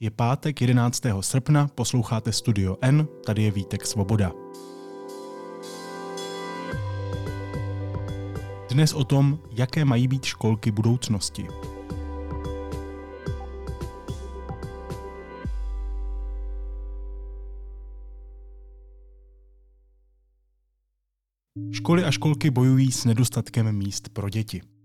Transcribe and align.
Je 0.00 0.10
pátek 0.10 0.60
11. 0.60 1.02
srpna, 1.20 1.68
posloucháte 1.68 2.32
Studio 2.32 2.76
N, 2.80 3.08
tady 3.26 3.42
je 3.42 3.50
Vítek 3.50 3.86
Svoboda. 3.86 4.32
Dnes 8.70 8.92
o 8.92 9.04
tom, 9.04 9.38
jaké 9.50 9.84
mají 9.84 10.08
být 10.08 10.24
školky 10.24 10.70
budoucnosti. 10.70 11.46
Školy 21.72 22.04
a 22.04 22.10
školky 22.10 22.50
bojují 22.50 22.92
s 22.92 23.04
nedostatkem 23.04 23.72
míst 23.72 24.08
pro 24.08 24.28
děti. 24.28 24.75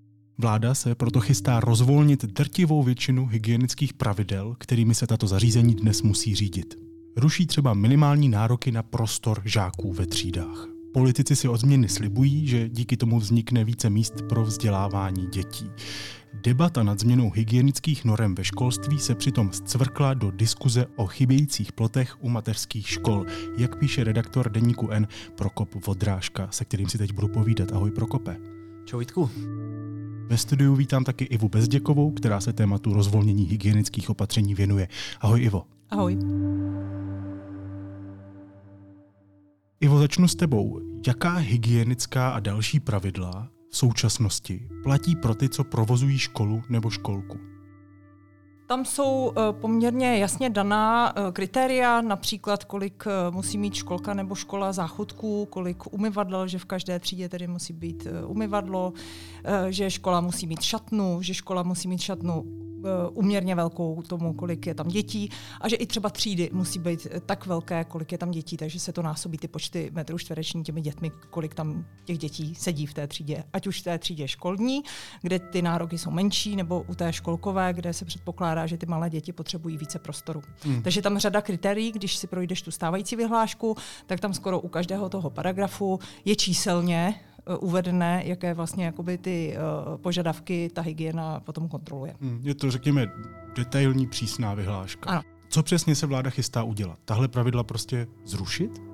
Vláda 0.41 0.73
se 0.75 0.95
proto 0.95 1.19
chystá 1.19 1.59
rozvolnit 1.59 2.25
drtivou 2.25 2.83
většinu 2.83 3.25
hygienických 3.25 3.93
pravidel, 3.93 4.55
kterými 4.57 4.95
se 4.95 5.07
tato 5.07 5.27
zařízení 5.27 5.75
dnes 5.75 6.01
musí 6.01 6.35
řídit. 6.35 6.79
Ruší 7.15 7.47
třeba 7.47 7.73
minimální 7.73 8.29
nároky 8.29 8.71
na 8.71 8.83
prostor 8.83 9.41
žáků 9.45 9.93
ve 9.93 10.05
třídách. 10.05 10.67
Politici 10.93 11.35
si 11.35 11.47
od 11.47 11.57
změny 11.57 11.89
slibují, 11.89 12.47
že 12.47 12.69
díky 12.69 12.97
tomu 12.97 13.19
vznikne 13.19 13.63
více 13.63 13.89
míst 13.89 14.13
pro 14.29 14.45
vzdělávání 14.45 15.27
dětí. 15.27 15.69
Debata 16.43 16.83
nad 16.83 16.99
změnou 16.99 17.31
hygienických 17.35 18.05
norem 18.05 18.35
ve 18.35 18.43
školství 18.43 18.99
se 18.99 19.15
přitom 19.15 19.51
zcvrkla 19.51 20.13
do 20.13 20.31
diskuze 20.31 20.85
o 20.95 21.07
chybějících 21.07 21.71
plotech 21.71 22.23
u 22.23 22.29
mateřských 22.29 22.89
škol, 22.89 23.25
jak 23.57 23.79
píše 23.79 24.03
redaktor 24.03 24.51
deníku 24.51 24.89
N 24.91 25.07
Prokop 25.35 25.85
Vodrážka, 25.87 26.47
se 26.51 26.65
kterým 26.65 26.89
si 26.89 26.97
teď 26.97 27.13
budu 27.13 27.27
povídat. 27.27 27.71
Ahoj 27.71 27.91
Prokope. 27.91 28.37
Čau 28.85 28.99
Vítku. 28.99 29.29
Ve 30.31 30.37
studiu 30.37 30.75
vítám 30.75 31.03
taky 31.03 31.25
Ivu 31.25 31.49
Bezděkovou, 31.49 32.11
která 32.11 32.39
se 32.39 32.53
tématu 32.53 32.93
rozvolnění 32.93 33.43
hygienických 33.43 34.09
opatření 34.09 34.55
věnuje. 34.55 34.87
Ahoj 35.21 35.43
Ivo. 35.43 35.63
Ahoj. 35.89 36.17
Ivo, 39.81 39.99
začnu 39.99 40.27
s 40.27 40.35
tebou. 40.35 40.81
Jaká 41.07 41.33
hygienická 41.33 42.29
a 42.29 42.39
další 42.39 42.79
pravidla 42.79 43.49
v 43.69 43.77
současnosti 43.77 44.67
platí 44.83 45.15
pro 45.15 45.35
ty, 45.35 45.49
co 45.49 45.63
provozují 45.63 46.17
školu 46.17 46.63
nebo 46.69 46.89
školku? 46.89 47.50
Tam 48.71 48.85
jsou 48.85 49.31
eh, 49.31 49.53
poměrně 49.53 50.17
jasně 50.17 50.49
daná 50.49 51.13
eh, 51.15 51.31
kritéria, 51.31 52.01
například 52.01 52.63
kolik 52.63 53.03
eh, 53.07 53.31
musí 53.31 53.57
mít 53.57 53.73
školka 53.73 54.13
nebo 54.13 54.35
škola 54.35 54.73
záchodků, 54.73 55.45
kolik 55.45 55.93
umyvadel, 55.93 56.47
že 56.47 56.59
v 56.59 56.65
každé 56.65 56.99
třídě 56.99 57.29
tedy 57.29 57.47
musí 57.47 57.73
být 57.73 58.07
umyvadlo, 58.25 58.93
že 59.69 59.91
škola 59.91 60.21
musí 60.21 60.47
mít 60.47 60.61
šatnu, 60.61 61.21
že 61.21 61.33
škola 61.33 61.63
musí 61.63 61.87
mít 61.87 62.01
šatnu 62.01 62.43
uměrně 63.13 63.55
velkou 63.55 64.01
tomu, 64.01 64.33
kolik 64.33 64.67
je 64.67 64.73
tam 64.75 64.87
dětí 64.87 65.29
a 65.61 65.69
že 65.69 65.75
i 65.75 65.85
třeba 65.85 66.09
třídy 66.09 66.49
musí 66.53 66.79
být 66.79 67.07
tak 67.25 67.45
velké, 67.45 67.83
kolik 67.83 68.11
je 68.11 68.17
tam 68.17 68.31
dětí, 68.31 68.57
takže 68.57 68.79
se 68.79 68.93
to 68.93 69.01
násobí 69.01 69.37
ty 69.37 69.47
počty 69.47 69.89
metrů 69.93 70.17
čtvereční 70.17 70.63
těmi 70.63 70.81
dětmi, 70.81 71.11
kolik 71.29 71.53
tam 71.53 71.85
těch 72.03 72.17
dětí 72.17 72.55
sedí 72.55 72.85
v 72.85 72.93
té 72.93 73.07
třídě. 73.07 73.43
Ať 73.53 73.67
už 73.67 73.81
v 73.81 73.83
té 73.83 73.99
třídě 73.99 74.27
školní, 74.27 74.81
kde 75.21 75.39
ty 75.39 75.61
nároky 75.61 75.97
jsou 75.97 76.11
menší, 76.11 76.55
nebo 76.55 76.85
u 76.87 76.95
té 76.95 77.13
školkové, 77.13 77.73
kde 77.73 77.93
se 77.93 78.05
předpokládá, 78.05 78.65
že 78.65 78.77
ty 78.77 78.85
malé 78.85 79.09
děti 79.09 79.33
potřebují 79.33 79.77
více 79.77 79.99
prostoru. 79.99 80.41
Hmm. 80.63 80.81
Takže 80.81 81.01
tam 81.01 81.17
řada 81.17 81.41
kritérií, 81.41 81.91
když 81.91 82.15
si 82.15 82.27
projdeš 82.27 82.61
tu 82.61 82.71
stávající 82.71 83.15
vyhlášku, 83.15 83.75
tak 84.05 84.19
tam 84.19 84.33
skoro 84.33 84.59
u 84.59 84.67
každého 84.67 85.09
toho 85.09 85.29
paragrafu 85.29 85.99
je 86.25 86.35
číselně 86.35 87.15
Eh, 87.51 87.57
uvedené, 87.57 88.23
jaké 88.25 88.53
vlastně 88.53 88.85
jakoby 88.85 89.17
ty 89.17 89.55
uh, 89.55 89.97
požadavky 89.97 90.69
ta 90.73 90.81
hygiena 90.81 91.39
potom 91.39 91.67
kontroluje. 91.67 92.15
Hmm, 92.21 92.39
je 92.43 92.55
to, 92.55 92.71
řekněme, 92.71 93.07
detailní 93.55 94.07
přísná 94.07 94.53
vyhláška. 94.53 95.09
Ano. 95.09 95.21
Co 95.49 95.63
přesně 95.63 95.95
se 95.95 96.05
vláda 96.05 96.29
chystá 96.29 96.63
udělat? 96.63 96.99
Tahle 97.05 97.27
pravidla 97.27 97.63
prostě 97.63 98.07
zrušit? 98.25 98.90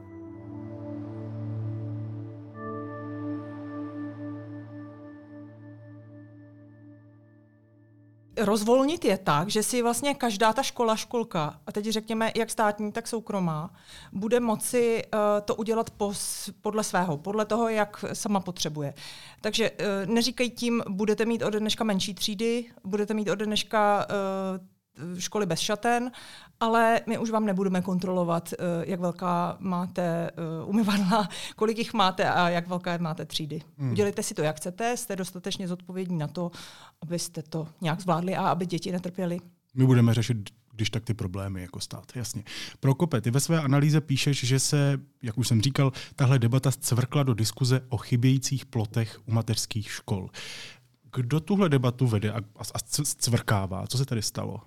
Rozvolnit 8.38 9.06
je 9.06 9.18
tak, 9.18 9.50
že 9.50 9.64
si 9.64 9.82
vlastně 9.82 10.14
každá 10.14 10.54
ta 10.54 10.64
škola, 10.64 10.96
školka, 10.96 11.60
a 11.68 11.72
teď 11.72 11.86
řekněme 11.86 12.32
jak 12.36 12.50
státní, 12.50 12.92
tak 12.92 13.08
soukromá, 13.08 13.74
bude 14.14 14.40
moci 14.40 15.04
uh, 15.14 15.20
to 15.46 15.56
udělat 15.56 15.90
pos, 15.90 16.50
podle 16.62 16.84
svého, 16.84 17.18
podle 17.18 17.46
toho, 17.46 17.70
jak 17.70 18.06
sama 18.14 18.40
potřebuje. 18.40 18.94
Takže 19.42 19.72
uh, 19.72 19.78
neříkají 20.06 20.50
tím, 20.50 20.84
budete 20.90 21.26
mít 21.26 21.44
ode 21.44 21.60
dneška 21.60 21.84
menší 21.84 22.14
třídy, 22.14 22.66
budete 22.84 23.14
mít 23.14 23.30
ode 23.30 23.46
dneška 23.46 24.08
uh, 24.10 24.77
školy 25.18 25.46
bez 25.46 25.60
šaten, 25.60 26.12
ale 26.60 27.02
my 27.08 27.18
už 27.18 27.30
vám 27.30 27.46
nebudeme 27.46 27.82
kontrolovat, 27.82 28.54
eh, 28.54 28.58
jak 28.86 29.00
velká 29.00 29.58
máte 29.60 30.02
eh, 30.02 30.66
umyvadla, 30.66 31.30
kolik 31.56 31.78
jich 31.78 31.94
máte 31.94 32.30
a 32.30 32.50
jak 32.50 32.68
velké 32.68 32.98
máte 32.98 33.26
třídy. 33.26 33.62
Hmm. 33.78 33.92
Udělejte 33.92 34.24
si 34.24 34.34
to, 34.34 34.42
jak 34.42 34.58
chcete, 34.58 34.98
jste 34.98 35.16
dostatečně 35.16 35.68
zodpovědní 35.68 36.18
na 36.18 36.28
to, 36.28 36.52
abyste 37.02 37.44
to 37.44 37.68
nějak 37.82 38.02
zvládli 38.02 38.36
a 38.36 38.48
aby 38.48 38.66
děti 38.66 38.92
netrpěly. 38.92 39.40
My 39.76 39.86
budeme 39.86 40.14
řešit 40.14 40.38
když 40.78 40.90
tak 40.90 41.04
ty 41.04 41.14
problémy 41.14 41.62
jako 41.62 41.80
stát, 41.80 42.12
jasně. 42.16 42.44
Prokope, 42.80 43.22
ty 43.22 43.32
ve 43.32 43.40
své 43.40 43.62
analýze 43.62 44.02
píšeš, 44.02 44.44
že 44.44 44.60
se, 44.60 45.00
jak 45.24 45.38
už 45.38 45.48
jsem 45.48 45.62
říkal, 45.62 45.92
tahle 46.16 46.40
debata 46.40 46.72
zcvrkla 46.72 47.24
do 47.24 47.34
diskuze 47.34 47.82
o 47.90 47.98
chybějících 47.98 48.66
plotech 48.66 49.20
u 49.26 49.32
mateřských 49.32 49.92
škol. 49.92 50.30
Kdo 51.16 51.40
tuhle 51.40 51.70
debatu 51.70 52.08
vede 52.08 52.32
a, 52.32 52.38
a, 52.38 52.62
a 52.74 52.80
cvrkává? 53.04 53.88
Co 53.88 53.98
se 53.98 54.06
tady 54.06 54.22
stalo? 54.22 54.62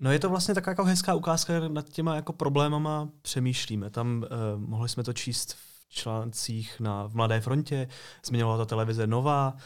No 0.00 0.12
je 0.12 0.18
to 0.18 0.28
vlastně 0.28 0.54
taková 0.54 0.70
jako 0.70 0.84
hezká 0.84 1.14
ukázka, 1.14 1.68
nad 1.68 1.88
těma 1.88 2.16
jako 2.16 2.32
problémama 2.32 3.08
přemýšlíme. 3.22 3.90
Tam 3.90 4.16
uh, 4.16 4.60
mohli 4.60 4.88
jsme 4.88 5.04
to 5.04 5.12
číst 5.12 5.52
v 5.52 5.94
článcích 5.94 6.80
na, 6.80 7.08
v 7.08 7.14
Mladé 7.14 7.40
frontě, 7.40 7.88
zmiňovala 8.26 8.58
ta 8.58 8.64
televize 8.64 9.06
Nová, 9.06 9.56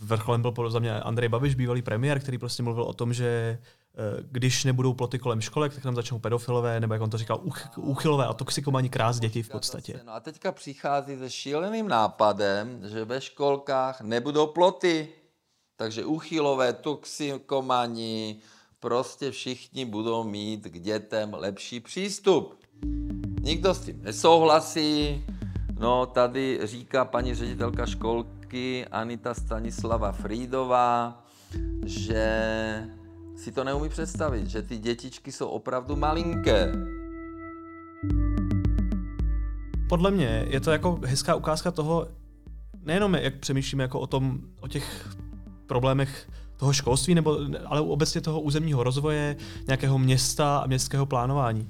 vrcholem 0.00 0.42
byl 0.42 0.52
podle 0.52 0.80
mě 0.80 1.00
Andrej 1.00 1.28
Babiš, 1.28 1.54
bývalý 1.54 1.82
premiér, 1.82 2.20
který 2.20 2.38
prostě 2.38 2.62
mluvil 2.62 2.82
o 2.82 2.92
tom, 2.92 3.12
že 3.12 3.58
uh, 3.58 4.20
když 4.30 4.64
nebudou 4.64 4.92
ploty 4.94 5.18
kolem 5.18 5.40
školek, 5.40 5.74
tak 5.74 5.82
tam 5.82 5.94
začnou 5.94 6.18
pedofilové, 6.18 6.80
nebo 6.80 6.94
jak 6.94 7.02
on 7.02 7.10
to 7.10 7.18
říkal, 7.18 7.40
uch, 7.42 7.78
úchylové 7.78 8.26
a 8.26 8.32
toxikomani 8.32 8.88
krás 8.88 9.18
děti 9.18 9.42
v 9.42 9.48
podstatě. 9.48 10.00
No 10.06 10.12
a 10.12 10.20
teďka 10.20 10.52
přichází 10.52 11.18
se 11.18 11.30
šíleným 11.30 11.88
nápadem, 11.88 12.80
že 12.88 13.04
ve 13.04 13.20
školkách 13.20 14.00
nebudou 14.00 14.46
ploty, 14.46 15.08
takže 15.76 16.04
úchylové, 16.04 16.72
toxikomani, 16.72 18.40
prostě 18.80 19.30
všichni 19.30 19.84
budou 19.84 20.24
mít 20.24 20.64
k 20.66 20.80
dětem 20.80 21.34
lepší 21.34 21.80
přístup. 21.80 22.54
Nikdo 23.40 23.74
s 23.74 23.80
tím 23.80 24.02
nesouhlasí. 24.02 25.24
No, 25.78 26.06
tady 26.06 26.60
říká 26.62 27.04
paní 27.04 27.34
ředitelka 27.34 27.86
školky 27.86 28.86
Anita 28.86 29.34
Stanislava 29.34 30.12
Frídová, 30.12 31.24
že 31.84 32.88
si 33.36 33.52
to 33.52 33.64
neumí 33.64 33.88
představit, 33.88 34.46
že 34.46 34.62
ty 34.62 34.78
dětičky 34.78 35.32
jsou 35.32 35.48
opravdu 35.48 35.96
malinké. 35.96 36.72
Podle 39.88 40.10
mě 40.10 40.46
je 40.48 40.60
to 40.60 40.70
jako 40.70 41.00
hezká 41.04 41.34
ukázka 41.34 41.70
toho, 41.70 42.08
nejenom 42.82 43.14
jak 43.14 43.38
přemýšlíme 43.38 43.84
jako 43.84 44.00
o 44.00 44.06
tom, 44.06 44.40
o 44.60 44.68
těch 44.68 45.08
problémech 45.66 46.28
toho 46.56 46.72
školství, 46.72 47.14
nebo, 47.14 47.38
ale 47.66 47.80
obecně 47.80 48.20
toho 48.20 48.40
územního 48.40 48.82
rozvoje, 48.82 49.36
nějakého 49.66 49.98
města 49.98 50.58
a 50.58 50.66
městského 50.66 51.06
plánování. 51.06 51.68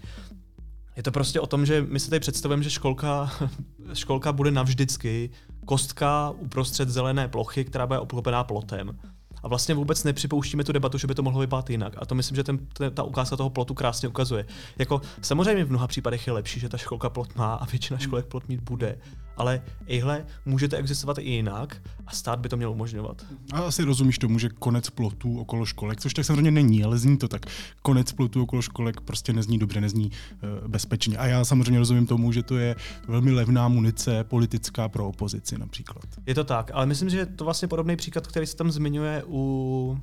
Je 0.96 1.02
to 1.02 1.10
prostě 1.10 1.40
o 1.40 1.46
tom, 1.46 1.66
že 1.66 1.86
my 1.88 2.00
si 2.00 2.10
tady 2.10 2.20
představujeme, 2.20 2.62
že 2.62 2.70
školka, 2.70 3.30
školka 3.92 4.32
bude 4.32 4.50
navždycky 4.50 5.30
kostka 5.64 6.34
uprostřed 6.38 6.88
zelené 6.88 7.28
plochy, 7.28 7.64
která 7.64 7.86
bude 7.86 7.98
obklopená 7.98 8.44
plotem 8.44 8.98
a 9.46 9.48
vlastně 9.48 9.74
vůbec 9.74 10.04
nepřipouštíme 10.04 10.64
tu 10.64 10.72
debatu, 10.72 10.98
že 10.98 11.06
by 11.06 11.14
to 11.14 11.22
mohlo 11.22 11.40
vypadat 11.40 11.70
jinak. 11.70 11.94
A 11.98 12.06
to 12.06 12.14
myslím, 12.14 12.36
že 12.36 12.44
ten, 12.44 12.58
ten, 12.72 12.94
ta 12.94 13.02
ukázka 13.02 13.36
toho 13.36 13.50
plotu 13.50 13.74
krásně 13.74 14.08
ukazuje. 14.08 14.46
Jako 14.78 15.00
samozřejmě 15.22 15.64
v 15.64 15.70
mnoha 15.70 15.86
případech 15.86 16.26
je 16.26 16.32
lepší, 16.32 16.60
že 16.60 16.68
ta 16.68 16.76
školka 16.76 17.10
plot 17.10 17.36
má 17.36 17.54
a 17.54 17.64
většina 17.64 17.98
školek 17.98 18.26
plot 18.26 18.48
mít 18.48 18.60
bude. 18.60 18.98
Ale 19.36 19.62
ihle 19.86 20.26
můžete 20.44 20.76
existovat 20.76 21.18
i 21.18 21.30
jinak 21.30 21.82
a 22.06 22.12
stát 22.12 22.38
by 22.38 22.48
to 22.48 22.56
měl 22.56 22.70
umožňovat. 22.70 23.26
A 23.52 23.58
asi 23.58 23.84
rozumíš 23.84 24.18
tomu, 24.18 24.38
že 24.38 24.48
konec 24.48 24.90
plotů 24.90 25.40
okolo 25.40 25.66
školek, 25.66 26.00
což 26.00 26.14
tak 26.14 26.24
samozřejmě 26.24 26.50
není, 26.50 26.84
ale 26.84 26.98
zní 26.98 27.18
to 27.18 27.28
tak. 27.28 27.46
Konec 27.82 28.12
plotů 28.12 28.42
okolo 28.42 28.62
školek 28.62 29.00
prostě 29.00 29.32
nezní 29.32 29.58
dobře, 29.58 29.80
nezní 29.80 30.10
uh, 30.10 30.68
bezpečně. 30.68 31.16
A 31.16 31.26
já 31.26 31.44
samozřejmě 31.44 31.78
rozumím 31.78 32.06
tomu, 32.06 32.32
že 32.32 32.42
to 32.42 32.56
je 32.56 32.76
velmi 33.08 33.32
levná 33.32 33.68
munice 33.68 34.24
politická 34.24 34.88
pro 34.88 35.08
opozici 35.08 35.58
například. 35.58 36.04
Je 36.26 36.34
to 36.34 36.44
tak, 36.44 36.70
ale 36.74 36.86
myslím, 36.86 37.10
že 37.10 37.26
to 37.26 37.44
vlastně 37.44 37.68
podobný 37.68 37.96
příklad, 37.96 38.26
který 38.26 38.46
se 38.46 38.56
tam 38.56 38.70
zmiňuje 38.70 39.22
u 39.26 39.98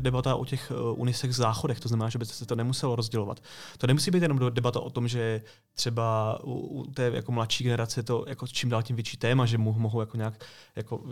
debata 0.00 0.34
o 0.34 0.44
těch 0.44 0.72
uh, 0.92 1.00
unisex 1.00 1.36
záchodech, 1.36 1.80
to 1.80 1.88
znamená, 1.88 2.08
že 2.08 2.18
by 2.18 2.26
se 2.26 2.46
to 2.46 2.56
nemuselo 2.56 2.96
rozdělovat. 2.96 3.40
To 3.78 3.86
nemusí 3.86 4.10
být 4.10 4.22
jenom 4.22 4.40
debata 4.50 4.80
o 4.80 4.90
tom, 4.90 5.08
že 5.08 5.42
třeba 5.74 6.38
u, 6.44 6.52
u 6.52 6.86
té 6.90 7.10
jako 7.14 7.32
mladší 7.32 7.64
generace 7.64 8.02
to 8.02 8.24
jako 8.28 8.46
čím 8.46 8.70
dál 8.70 8.77
dál 8.78 8.82
tím 8.82 8.96
větší 8.96 9.16
téma, 9.16 9.46
že 9.46 9.58
mu 9.58 9.72
mohou 9.72 10.00
jako 10.00 10.16
nějak, 10.16 10.44
jako, 10.76 11.02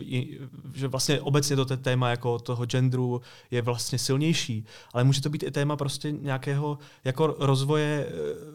že 0.73 0.87
vlastně 0.87 1.21
obecně 1.21 1.55
to 1.55 1.65
téma 1.65 2.09
jako 2.09 2.39
toho 2.39 2.65
genderu 2.65 3.21
je 3.51 3.61
vlastně 3.61 3.99
silnější, 3.99 4.65
ale 4.93 5.03
může 5.03 5.21
to 5.21 5.29
být 5.29 5.43
i 5.43 5.51
téma 5.51 5.75
prostě 5.75 6.11
nějakého 6.11 6.77
jako 7.03 7.35
rozvoje, 7.39 8.09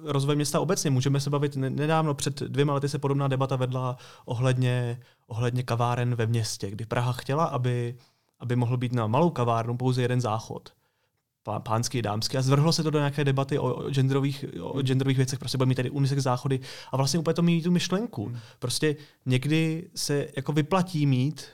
rozvoje 0.05 0.37
města 0.37 0.61
obecně. 0.61 0.91
Můžeme 0.91 1.21
se 1.21 1.31
bavit, 1.31 1.57
nedávno 1.57 2.15
před 2.15 2.41
dvěma 2.41 2.75
lety 2.75 2.89
se 2.89 2.99
podobná 2.99 3.29
debata 3.29 3.57
vedla 3.57 3.97
ohledně, 4.25 5.01
ohledně 5.27 5.63
kaváren 5.63 6.15
ve 6.15 6.27
městě, 6.27 6.71
kdy 6.71 6.87
Praha 6.87 7.13
chtěla, 7.13 7.45
aby, 7.45 7.97
aby 8.41 8.57
mohl 8.57 8.77
být 8.77 8.93
na 8.93 9.07
malou 9.07 9.31
kavárnu 9.31 9.77
pouze 9.77 10.03
jeden 10.03 10.21
záchod 10.21 10.73
pánský, 11.59 12.03
dámský 12.03 12.37
a 12.37 12.43
zvrhlo 12.43 12.73
se 12.73 12.83
to 12.83 12.91
do 12.91 12.99
nějaké 12.99 13.25
debaty 13.25 13.59
o 13.59 13.91
genderových, 13.91 14.45
o 14.61 14.73
hmm. 14.73 14.83
genderových 14.83 15.17
věcech, 15.17 15.39
prostě 15.39 15.59
budeme 15.59 15.69
mít 15.69 15.75
tady 15.75 15.91
unisex 15.91 16.23
záchody 16.23 16.61
a 16.93 16.97
vlastně 16.97 17.21
úplně 17.21 17.35
to 17.35 17.43
mít 17.43 17.63
tu 17.63 17.71
myšlenku. 17.71 18.27
Hmm. 18.27 18.39
Prostě 18.59 18.97
někdy 19.27 19.91
se 19.95 20.29
jako 20.37 20.53
vyplatí 20.53 21.07
mít 21.07 21.47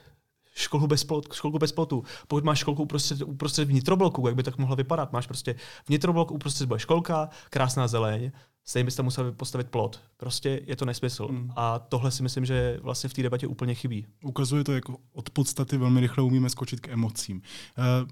školu 0.54 0.86
bez, 0.86 1.04
plot, 1.04 1.32
školku 1.32 1.58
bez 1.58 1.72
plotu. 1.72 2.04
Pokud 2.28 2.44
máš 2.44 2.58
školku 2.58 2.82
uprostřed, 2.82 3.22
uprostřed 3.22 3.68
vnitrobloku, 3.68 4.26
jak 4.26 4.36
by 4.36 4.42
tak 4.42 4.58
mohlo 4.58 4.76
vypadat, 4.76 5.12
máš 5.12 5.26
prostě 5.26 5.54
vnitroblok, 5.88 6.30
uprostřed 6.30 6.66
bude 6.66 6.80
školka, 6.80 7.28
krásná 7.50 7.88
zeleň, 7.88 8.30
stejně 8.64 8.84
byste 8.84 9.02
museli 9.02 9.32
postavit 9.32 9.68
plot. 9.68 10.00
Prostě 10.16 10.60
je 10.66 10.76
to 10.76 10.84
nesmysl. 10.84 11.28
Mm. 11.30 11.50
A 11.56 11.78
tohle 11.78 12.10
si 12.10 12.22
myslím, 12.22 12.44
že 12.44 12.78
vlastně 12.82 13.10
v 13.10 13.14
té 13.14 13.22
debatě 13.22 13.46
úplně 13.46 13.74
chybí. 13.74 14.06
Ukazuje 14.22 14.64
to, 14.64 14.72
jak 14.72 14.84
od 15.12 15.30
podstaty 15.30 15.76
velmi 15.76 16.00
rychle 16.00 16.24
umíme 16.24 16.50
skočit 16.50 16.80
k 16.80 16.88
emocím. 16.88 17.42
Uh, 17.78 18.08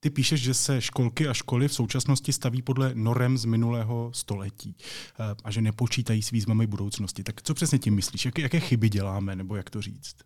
ty 0.00 0.10
píšeš, 0.10 0.40
že 0.40 0.54
se 0.54 0.80
školky 0.80 1.28
a 1.28 1.34
školy 1.34 1.68
v 1.68 1.74
současnosti 1.74 2.32
staví 2.32 2.62
podle 2.62 2.92
norem 2.94 3.38
z 3.38 3.44
minulého 3.44 4.10
století 4.14 4.76
uh, 4.78 5.26
a 5.44 5.50
že 5.50 5.60
nepočítají 5.60 6.22
s 6.22 6.30
výzvami 6.30 6.66
budoucnosti. 6.66 7.22
Tak 7.22 7.42
co 7.42 7.54
přesně 7.54 7.78
tím 7.78 7.94
myslíš? 7.94 8.24
Jak, 8.24 8.38
jaké 8.38 8.60
chyby 8.60 8.88
děláme, 8.88 9.36
nebo 9.36 9.56
jak 9.56 9.70
to 9.70 9.82
říct? 9.82 10.16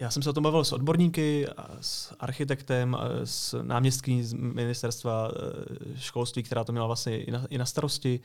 Já 0.00 0.10
jsem 0.10 0.22
se 0.22 0.30
o 0.30 0.32
tom 0.32 0.44
bavil 0.44 0.64
s 0.64 0.72
odborníky, 0.72 1.46
s 1.80 2.14
architektem, 2.20 2.96
s 3.24 3.62
náměstkyní 3.62 4.24
z 4.24 4.32
ministerstva 4.32 5.30
eh, 5.30 5.98
školství, 5.98 6.42
která 6.42 6.64
to 6.64 6.72
měla 6.72 6.86
vlastně 6.86 7.24
i 7.24 7.30
na, 7.30 7.46
i 7.50 7.58
na 7.58 7.66
starosti. 7.66 8.20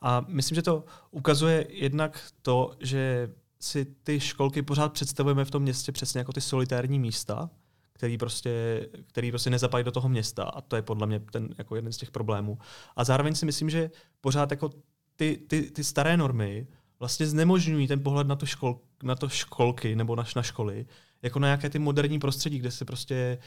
A 0.00 0.24
myslím, 0.28 0.56
že 0.56 0.62
to 0.62 0.84
ukazuje 1.10 1.66
jednak 1.70 2.20
to, 2.42 2.76
že 2.80 3.30
si 3.60 3.84
ty 3.84 4.20
školky 4.20 4.62
pořád 4.62 4.92
představujeme 4.92 5.44
v 5.44 5.50
tom 5.50 5.62
městě 5.62 5.92
přesně 5.92 6.18
jako 6.18 6.32
ty 6.32 6.40
solitární 6.40 6.98
místa, 6.98 7.50
který 7.94 8.18
prostě, 8.18 8.86
který 9.06 9.30
prostě 9.30 9.50
nezapadají 9.50 9.84
do 9.84 9.90
toho 9.90 10.08
města 10.08 10.44
a 10.44 10.60
to 10.60 10.76
je 10.76 10.82
podle 10.82 11.06
mě 11.06 11.20
ten 11.20 11.48
jako 11.58 11.76
jeden 11.76 11.92
z 11.92 11.96
těch 11.96 12.10
problémů. 12.10 12.58
A 12.96 13.04
zároveň 13.04 13.34
si 13.34 13.46
myslím, 13.46 13.70
že 13.70 13.90
pořád 14.20 14.50
jako 14.50 14.70
ty, 15.16 15.40
ty, 15.48 15.62
ty 15.62 15.84
staré 15.84 16.16
normy 16.16 16.66
vlastně 17.00 17.26
znemožňují 17.26 17.88
ten 17.88 18.02
pohled 18.02 18.26
na 18.26 18.36
to, 18.36 18.46
škol, 18.46 18.80
na 19.02 19.14
to 19.14 19.28
školky 19.28 19.96
nebo 19.96 20.16
na, 20.16 20.24
na 20.36 20.42
školy, 20.42 20.86
jako 21.22 21.38
na 21.38 21.48
nějaké 21.48 21.70
ty 21.70 21.78
moderní 21.78 22.18
prostředí, 22.18 22.58
kde 22.58 22.70
se 22.70 22.84
prostě 22.84 23.38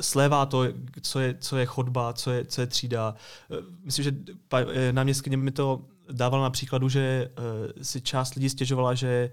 slévá 0.00 0.46
to, 0.46 0.64
co 1.02 1.20
je, 1.20 1.34
co 1.38 1.56
je 1.56 1.66
chodba, 1.66 2.12
co 2.12 2.30
je, 2.30 2.44
co 2.44 2.60
je 2.60 2.66
třída. 2.66 3.14
Eh, 3.50 3.56
myslím, 3.84 4.02
že 4.04 4.12
eh, 4.52 4.92
náměstkyně 4.92 5.36
mi 5.36 5.50
to 5.50 5.84
dával 6.12 6.40
na 6.40 6.50
příkladu, 6.50 6.88
že 6.88 7.30
uh, 7.38 7.82
si 7.82 8.00
část 8.00 8.34
lidí 8.34 8.50
stěžovala, 8.50 8.94
že 8.94 9.30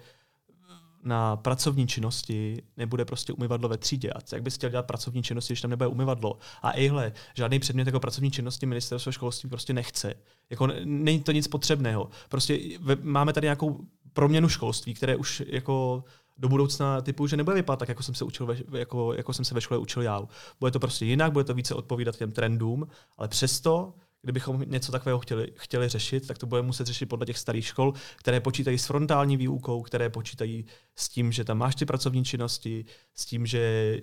na 1.04 1.36
pracovní 1.36 1.88
činnosti 1.88 2.64
nebude 2.78 3.06
prostě 3.06 3.34
umyvadlo 3.34 3.70
ve 3.70 3.78
třídě. 3.78 4.10
A 4.12 4.20
jak 4.34 4.44
bys 4.44 4.56
chtěl 4.56 4.70
dělat 4.70 4.86
pracovní 4.86 5.24
činnosti, 5.24 5.54
když 5.54 5.62
tam 5.62 5.70
nebude 5.70 5.88
umyvadlo? 5.88 6.38
A 6.62 6.72
ejhle, 6.72 7.14
žádný 7.34 7.60
předmět 7.60 7.88
jako 7.88 8.00
pracovní 8.00 8.32
činnosti 8.32 8.66
ministerstvo 8.66 9.12
školství 9.12 9.50
prostě 9.50 9.74
nechce. 9.74 10.14
Jako 10.50 10.68
není 10.84 11.20
to 11.20 11.32
nic 11.32 11.48
potřebného. 11.48 12.10
Prostě 12.30 12.60
máme 13.02 13.34
tady 13.34 13.46
nějakou 13.46 13.80
proměnu 14.14 14.50
školství, 14.50 14.94
které 14.94 15.16
už 15.16 15.44
jako 15.48 16.04
do 16.38 16.50
budoucna 16.50 17.02
typu, 17.02 17.28
že 17.28 17.38
nebude 17.38 17.56
vypadat 17.56 17.80
tak, 17.80 17.90
jako 17.90 18.04
jsem 18.04 18.16
se 18.16 18.26
učil 18.26 18.46
ve, 18.46 18.58
jako, 18.80 19.14
jako 19.14 19.34
jsem 19.34 19.46
se 19.46 19.54
ve 19.54 19.62
škole 19.62 19.78
učil 19.78 20.04
já. 20.04 20.22
Bude 20.60 20.72
to 20.72 20.80
prostě 20.80 21.06
jinak, 21.06 21.32
bude 21.32 21.44
to 21.44 21.54
více 21.54 21.76
odpovídat 21.76 22.16
těm 22.16 22.32
trendům, 22.32 22.88
ale 23.18 23.28
přesto 23.28 23.94
kdybychom 24.22 24.64
něco 24.68 24.92
takového 24.92 25.20
chtěli, 25.20 25.48
chtěli 25.56 25.90
řešit, 25.90 26.28
tak 26.28 26.38
to 26.38 26.46
budeme 26.46 26.66
muset 26.66 26.88
řešit 26.88 27.06
podle 27.06 27.26
těch 27.26 27.38
starých 27.38 27.66
škol, 27.66 27.94
které 28.16 28.40
počítají 28.40 28.78
s 28.78 28.86
frontální 28.86 29.38
výukou, 29.38 29.82
které 29.82 30.10
počítají 30.10 30.66
s 30.96 31.10
tím, 31.10 31.32
že 31.32 31.44
tam 31.44 31.58
máš 31.58 31.76
ty 31.76 31.86
pracovní 31.86 32.26
činnosti, 32.26 32.86
s 33.16 33.26
tím, 33.26 33.46
že 33.46 33.98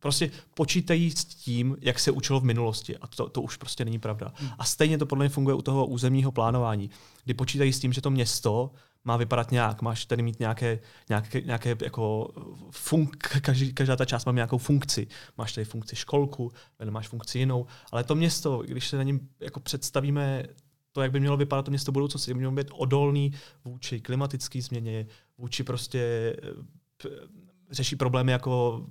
prostě 0.00 0.30
počítají 0.54 1.10
s 1.10 1.24
tím, 1.24 1.76
jak 1.80 1.98
se 1.98 2.10
učilo 2.10 2.40
v 2.40 2.44
minulosti. 2.44 2.96
A 2.96 3.06
to, 3.06 3.28
to 3.28 3.42
už 3.42 3.56
prostě 3.56 3.84
není 3.84 3.98
pravda. 3.98 4.32
Hmm. 4.34 4.50
A 4.58 4.64
stejně 4.64 4.98
to 4.98 5.06
podle 5.06 5.22
mě 5.22 5.28
funguje 5.28 5.54
u 5.54 5.62
toho 5.62 5.86
územního 5.86 6.32
plánování, 6.32 6.90
kdy 7.24 7.34
počítají 7.34 7.72
s 7.72 7.80
tím, 7.80 7.92
že 7.92 8.00
to 8.00 8.10
město 8.10 8.70
má 9.04 9.16
vypadat 9.16 9.50
nějak. 9.50 9.82
Máš 9.82 10.04
tady 10.04 10.22
mít 10.22 10.40
nějaké, 10.40 10.80
nějaké, 11.08 11.40
nějaké 11.40 11.76
jako 11.82 12.30
funk, 12.70 13.16
každý, 13.42 13.72
každá 13.72 13.96
ta 13.96 14.04
část 14.04 14.24
má 14.24 14.32
nějakou 14.32 14.58
funkci. 14.58 15.06
Máš 15.38 15.52
tady 15.52 15.64
funkci 15.64 15.96
školku, 15.96 16.52
nebo 16.78 16.90
máš 16.90 17.08
funkci 17.08 17.38
jinou, 17.38 17.66
ale 17.92 18.04
to 18.04 18.14
město, 18.14 18.58
když 18.58 18.88
se 18.88 18.96
na 18.96 19.02
něm 19.02 19.20
jako 19.40 19.60
představíme 19.60 20.44
to, 20.92 21.02
jak 21.02 21.12
by 21.12 21.20
mělo 21.20 21.36
vypadat 21.36 21.62
to 21.62 21.70
město 21.70 21.92
budoucnosti, 21.92 22.34
by 22.34 22.38
mělo 22.38 22.52
být 22.52 22.70
odolný 22.72 23.32
vůči 23.64 24.00
klimatické 24.00 24.62
změně, 24.62 25.06
vůči 25.38 25.64
prostě 25.64 26.36
řeší 27.70 27.96
problémy 27.96 28.32
jako 28.32 28.86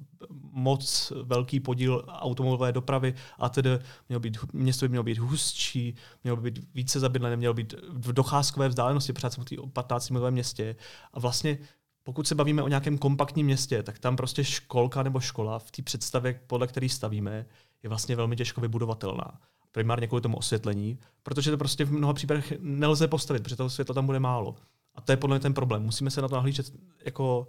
moc 0.51 1.13
velký 1.23 1.59
podíl 1.59 2.05
automobilové 2.07 2.71
dopravy 2.71 3.13
a 3.37 3.49
tedy 3.49 3.69
mělo 4.09 4.19
být, 4.19 4.37
město 4.53 4.85
by 4.85 4.89
mělo 4.89 5.03
být 5.03 5.17
hustší, 5.17 5.95
mělo 6.23 6.37
by 6.37 6.51
být 6.51 6.65
více 6.73 6.99
zabydlené, 6.99 7.37
mělo 7.37 7.53
být 7.53 7.73
v 7.89 8.13
docházkové 8.13 8.69
vzdálenosti, 8.69 9.13
protože 9.13 9.29
jsem 9.29 9.43
v 9.43 9.69
15 9.73 10.09
milovém 10.09 10.33
městě. 10.33 10.75
A 11.13 11.19
vlastně 11.19 11.57
pokud 12.03 12.27
se 12.27 12.35
bavíme 12.35 12.63
o 12.63 12.67
nějakém 12.67 12.97
kompaktním 12.97 13.45
městě, 13.45 13.83
tak 13.83 13.99
tam 13.99 14.15
prostě 14.15 14.43
školka 14.43 15.03
nebo 15.03 15.19
škola 15.19 15.59
v 15.59 15.71
té 15.71 15.81
představě, 15.81 16.41
podle 16.47 16.67
které 16.67 16.89
stavíme, 16.89 17.45
je 17.83 17.89
vlastně 17.89 18.15
velmi 18.15 18.35
těžko 18.35 18.61
vybudovatelná. 18.61 19.41
Primárně 19.71 20.07
kvůli 20.07 20.21
tomu 20.21 20.37
osvětlení, 20.37 20.99
protože 21.23 21.51
to 21.51 21.57
prostě 21.57 21.85
v 21.85 21.91
mnoha 21.91 22.13
případech 22.13 22.53
nelze 22.59 23.07
postavit, 23.07 23.43
protože 23.43 23.55
toho 23.55 23.69
světla 23.69 23.95
tam 23.95 24.05
bude 24.05 24.19
málo. 24.19 24.55
A 24.95 25.01
to 25.01 25.11
je 25.11 25.17
podle 25.17 25.35
mě 25.35 25.41
ten 25.41 25.53
problém. 25.53 25.83
Musíme 25.83 26.11
se 26.11 26.21
na 26.21 26.27
to 26.27 26.35
nahlížet 26.35 26.73
jako 27.05 27.47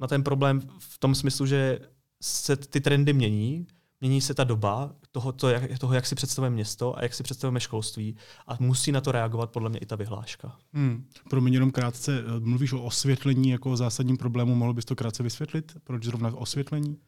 na 0.00 0.06
ten 0.06 0.22
problém 0.22 0.60
v 0.78 0.98
tom 0.98 1.14
smyslu, 1.14 1.46
že 1.46 1.78
se 2.22 2.56
ty 2.56 2.80
trendy 2.80 3.12
mění, 3.12 3.66
mění 4.00 4.20
se 4.20 4.34
ta 4.34 4.44
doba 4.44 4.94
toho, 5.12 5.32
to, 5.32 5.48
jak, 5.48 5.78
toho, 5.78 5.94
jak 5.94 6.06
si 6.06 6.14
představujeme 6.14 6.54
město 6.54 6.98
a 6.98 7.02
jak 7.02 7.14
si 7.14 7.22
představujeme 7.22 7.60
školství 7.60 8.16
a 8.46 8.56
musí 8.60 8.92
na 8.92 9.00
to 9.00 9.12
reagovat 9.12 9.50
podle 9.50 9.70
mě 9.70 9.78
i 9.78 9.86
ta 9.86 9.96
vyhláška. 9.96 10.56
Hmm. 10.72 11.06
Pro 11.30 11.40
mě 11.40 11.56
jenom 11.56 11.70
krátce, 11.70 12.18
eh, 12.18 12.40
mluvíš 12.40 12.72
o 12.72 12.82
osvětlení 12.82 13.50
jako 13.50 13.70
o 13.70 13.76
zásadním 13.76 14.16
problému, 14.16 14.54
mohl 14.54 14.74
bys 14.74 14.84
to 14.84 14.96
krátce 14.96 15.22
vysvětlit? 15.22 15.76
Proč 15.84 16.04
zrovna 16.04 16.36
osvětlení? 16.36 16.98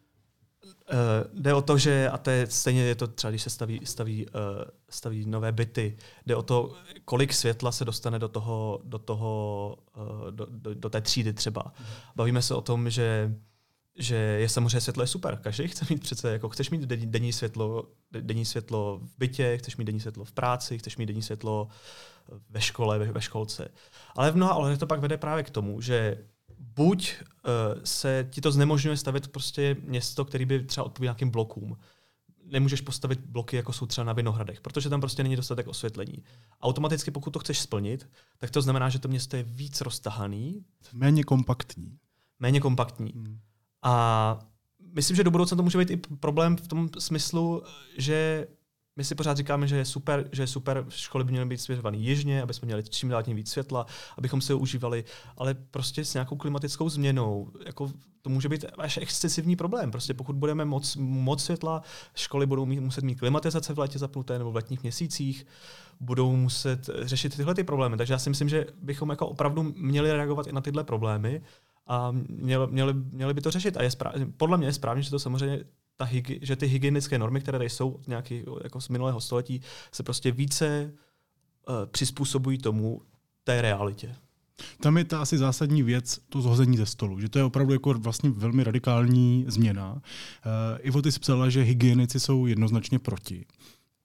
Uh, 0.65 1.41
jde 1.43 1.55
o 1.55 1.63
to, 1.63 1.79
že, 1.79 2.09
a 2.11 2.19
to 2.19 2.31
je 2.31 2.47
stejně 2.47 2.83
je 2.83 2.95
to 2.95 3.07
třeba, 3.07 3.31
když 3.31 3.43
se 3.43 3.51
staví, 3.51 3.81
staví, 3.85 4.27
uh, 4.27 4.33
staví 4.89 5.27
nové 5.27 5.53
byty, 5.53 5.97
jde 6.27 6.37
o 6.37 6.43
to, 6.43 6.75
kolik 7.05 7.33
světla 7.33 7.73
se 7.73 7.85
dostane 7.85 8.19
do 8.19 8.29
toho, 8.29 8.81
do, 8.85 8.99
toho, 8.99 9.77
uh, 9.97 10.31
do, 10.31 10.47
do, 10.51 10.75
do 10.75 10.91
té 10.91 11.01
třídy 11.01 11.33
třeba. 11.33 11.63
Mm. 11.79 11.87
Bavíme 12.17 12.43
se 12.43 12.55
o 12.55 12.61
tom, 12.61 12.91
že 12.91 13.35
že 13.97 14.17
je 14.17 14.49
samozřejmě 14.49 14.81
světlo 14.81 15.03
je 15.03 15.07
super. 15.07 15.39
Každý 15.43 15.69
chce 15.69 15.87
mít 15.91 16.01
přece, 16.01 16.33
jako 16.33 16.49
chceš 16.49 16.71
mít 16.71 16.81
denní 16.81 17.33
světlo, 17.33 17.89
denní 18.11 18.45
světlo 18.45 19.01
v 19.03 19.19
bytě, 19.19 19.59
chceš 19.59 19.77
mít 19.77 19.85
denní 19.85 20.01
světlo 20.01 20.25
v 20.25 20.33
práci, 20.33 20.79
chceš 20.79 20.97
mít 20.97 21.07
denní 21.07 21.23
světlo 21.23 21.69
ve 22.51 22.61
škole, 22.61 22.99
ve, 22.99 23.13
ve 23.13 23.23
školce. 23.23 23.69
Ale 24.17 24.31
v 24.31 24.37
mnoha 24.37 24.55
ohledech 24.55 24.79
to 24.79 24.87
pak 24.87 25.01
vede 25.01 25.17
právě 25.17 25.45
k 25.45 25.51
tomu, 25.51 25.81
že 25.81 26.19
buď 26.77 27.15
uh, 27.21 27.81
se 27.85 28.29
ti 28.31 28.41
to 28.41 28.53
znemožňuje 28.53 28.97
stavět 28.97 29.29
prostě 29.29 29.77
město, 29.83 30.25
který 30.25 30.45
by 30.45 30.65
třeba 30.65 30.85
odpovídal 30.85 31.11
nějakým 31.11 31.31
blokům. 31.31 31.77
Nemůžeš 32.45 32.81
postavit 32.81 33.21
bloky, 33.21 33.57
jako 33.57 33.73
jsou 33.73 33.87
třeba 33.87 34.05
na 34.05 34.13
Vinohradech, 34.13 34.61
protože 34.61 34.91
tam 34.91 35.01
prostě 35.01 35.23
není 35.23 35.37
dostatek 35.37 35.69
osvětlení. 35.69 36.23
Automaticky, 36.63 37.11
pokud 37.11 37.31
to 37.31 37.39
chceš 37.39 37.61
splnit, 37.61 38.09
tak 38.39 38.51
to 38.51 38.63
znamená, 38.63 38.89
že 38.89 38.99
to 38.99 39.09
město 39.09 39.37
je 39.37 39.43
víc 39.43 39.81
roztahaný. 39.81 40.65
Méně 40.93 41.25
kompaktní. 41.25 41.99
Méně 42.41 42.61
kompaktní. 42.61 43.13
Hmm. 43.15 43.39
A 43.83 44.39
myslím, 44.95 45.17
že 45.17 45.25
do 45.25 45.31
budoucna 45.31 45.57
to 45.57 45.63
může 45.63 45.79
být 45.79 45.91
i 45.91 45.97
problém 45.97 46.57
v 46.57 46.69
tom 46.69 46.89
smyslu, 46.99 47.63
že 47.99 48.47
my 48.97 49.05
si 49.05 49.15
pořád 49.15 49.37
říkáme, 49.37 49.67
že 49.67 49.77
je 49.77 49.85
super, 49.85 50.29
že 50.33 50.43
je 50.43 50.47
super, 50.47 50.85
školy 50.89 51.25
by 51.25 51.31
měly 51.31 51.47
být 51.47 51.61
svěřované 51.61 51.97
jižně, 51.97 52.43
aby 52.43 52.55
jsme 52.55 52.67
měli 52.67 52.83
čím 52.83 53.09
dál 53.09 53.23
tím 53.23 53.37
víc 53.37 53.51
světla, 53.51 53.87
abychom 54.19 54.41
se 54.41 54.55
užívali, 54.55 55.05
ale 55.37 55.55
prostě 55.55 56.05
s 56.05 56.15
nějakou 56.15 56.37
klimatickou 56.37 56.89
změnou, 56.89 57.51
jako 57.67 57.93
to 58.23 58.31
může 58.31 58.49
být 58.49 58.65
až 58.79 58.97
excesivní 58.97 59.57
problém. 59.57 59.91
Prostě 59.91 60.15
pokud 60.15 60.37
budeme 60.37 60.65
moc, 60.65 60.97
moc 60.97 61.45
světla, 61.45 61.83
školy 62.15 62.47
budou 62.47 62.67
mít, 62.67 62.81
muset 62.81 63.05
mít 63.05 63.21
klimatizace 63.21 63.75
v 63.75 63.79
létě 63.79 63.99
zapnuté 63.99 64.39
nebo 64.39 64.53
v 64.53 64.57
letních 64.57 64.83
měsících, 64.83 65.47
budou 66.01 66.37
muset 66.37 66.91
řešit 67.03 67.37
tyhle 67.37 67.55
ty 67.55 67.65
problémy. 67.65 67.97
Takže 67.97 68.15
já 68.15 68.19
si 68.19 68.31
myslím, 68.31 68.49
že 68.49 68.67
bychom 68.83 69.11
jako 69.11 69.27
opravdu 69.27 69.63
měli 69.63 70.13
reagovat 70.13 70.47
i 70.47 70.53
na 70.53 70.61
tyhle 70.61 70.85
problémy 70.85 71.43
a 71.87 72.13
měli, 72.29 72.67
měli, 72.67 72.95
měli 72.95 73.35
by 73.35 73.41
to 73.41 73.51
řešit. 73.51 73.77
A 73.77 73.83
je 73.83 73.91
správ, 73.91 74.15
podle 74.37 74.59
mě 74.59 74.67
je 74.67 74.73
správně, 74.73 75.03
že 75.03 75.11
to 75.11 75.19
samozřejmě 75.19 75.65
ta 75.97 76.05
hygi, 76.05 76.39
že 76.43 76.57
ty 76.57 76.67
hygienické 76.67 77.19
normy, 77.19 77.41
které 77.41 77.59
tady 77.59 77.71
jsou 77.71 78.01
nějaký, 78.07 78.43
jako 78.65 78.81
z 78.81 78.89
minulého 78.89 79.21
století, 79.21 79.61
se 79.93 80.03
prostě 80.03 80.33
více 80.33 80.93
uh, 81.69 81.75
přizpůsobují 81.87 82.59
tomu 82.59 83.03
té 83.45 83.63
realitě. 83.63 84.15
Tam 84.81 84.99
je 84.99 85.05
ta 85.05 85.23
asi 85.23 85.39
zásadní 85.39 85.83
věc, 85.83 86.21
to 86.29 86.41
zhození 86.41 86.77
ze 86.77 86.87
stolu, 86.87 87.21
že 87.21 87.29
to 87.29 87.39
je 87.39 87.45
opravdu 87.45 87.73
jako 87.73 87.95
vlastně 87.95 88.31
velmi 88.31 88.65
radikální 88.65 89.45
změna. 89.49 89.93
Uh, 89.93 90.01
Ivo, 90.81 91.03
ty 91.03 91.13
jsi 91.13 91.21
psala, 91.21 91.51
že 91.51 91.63
hygienici 91.63 92.21
jsou 92.21 92.47
jednoznačně 92.47 92.99
proti. 92.99 93.45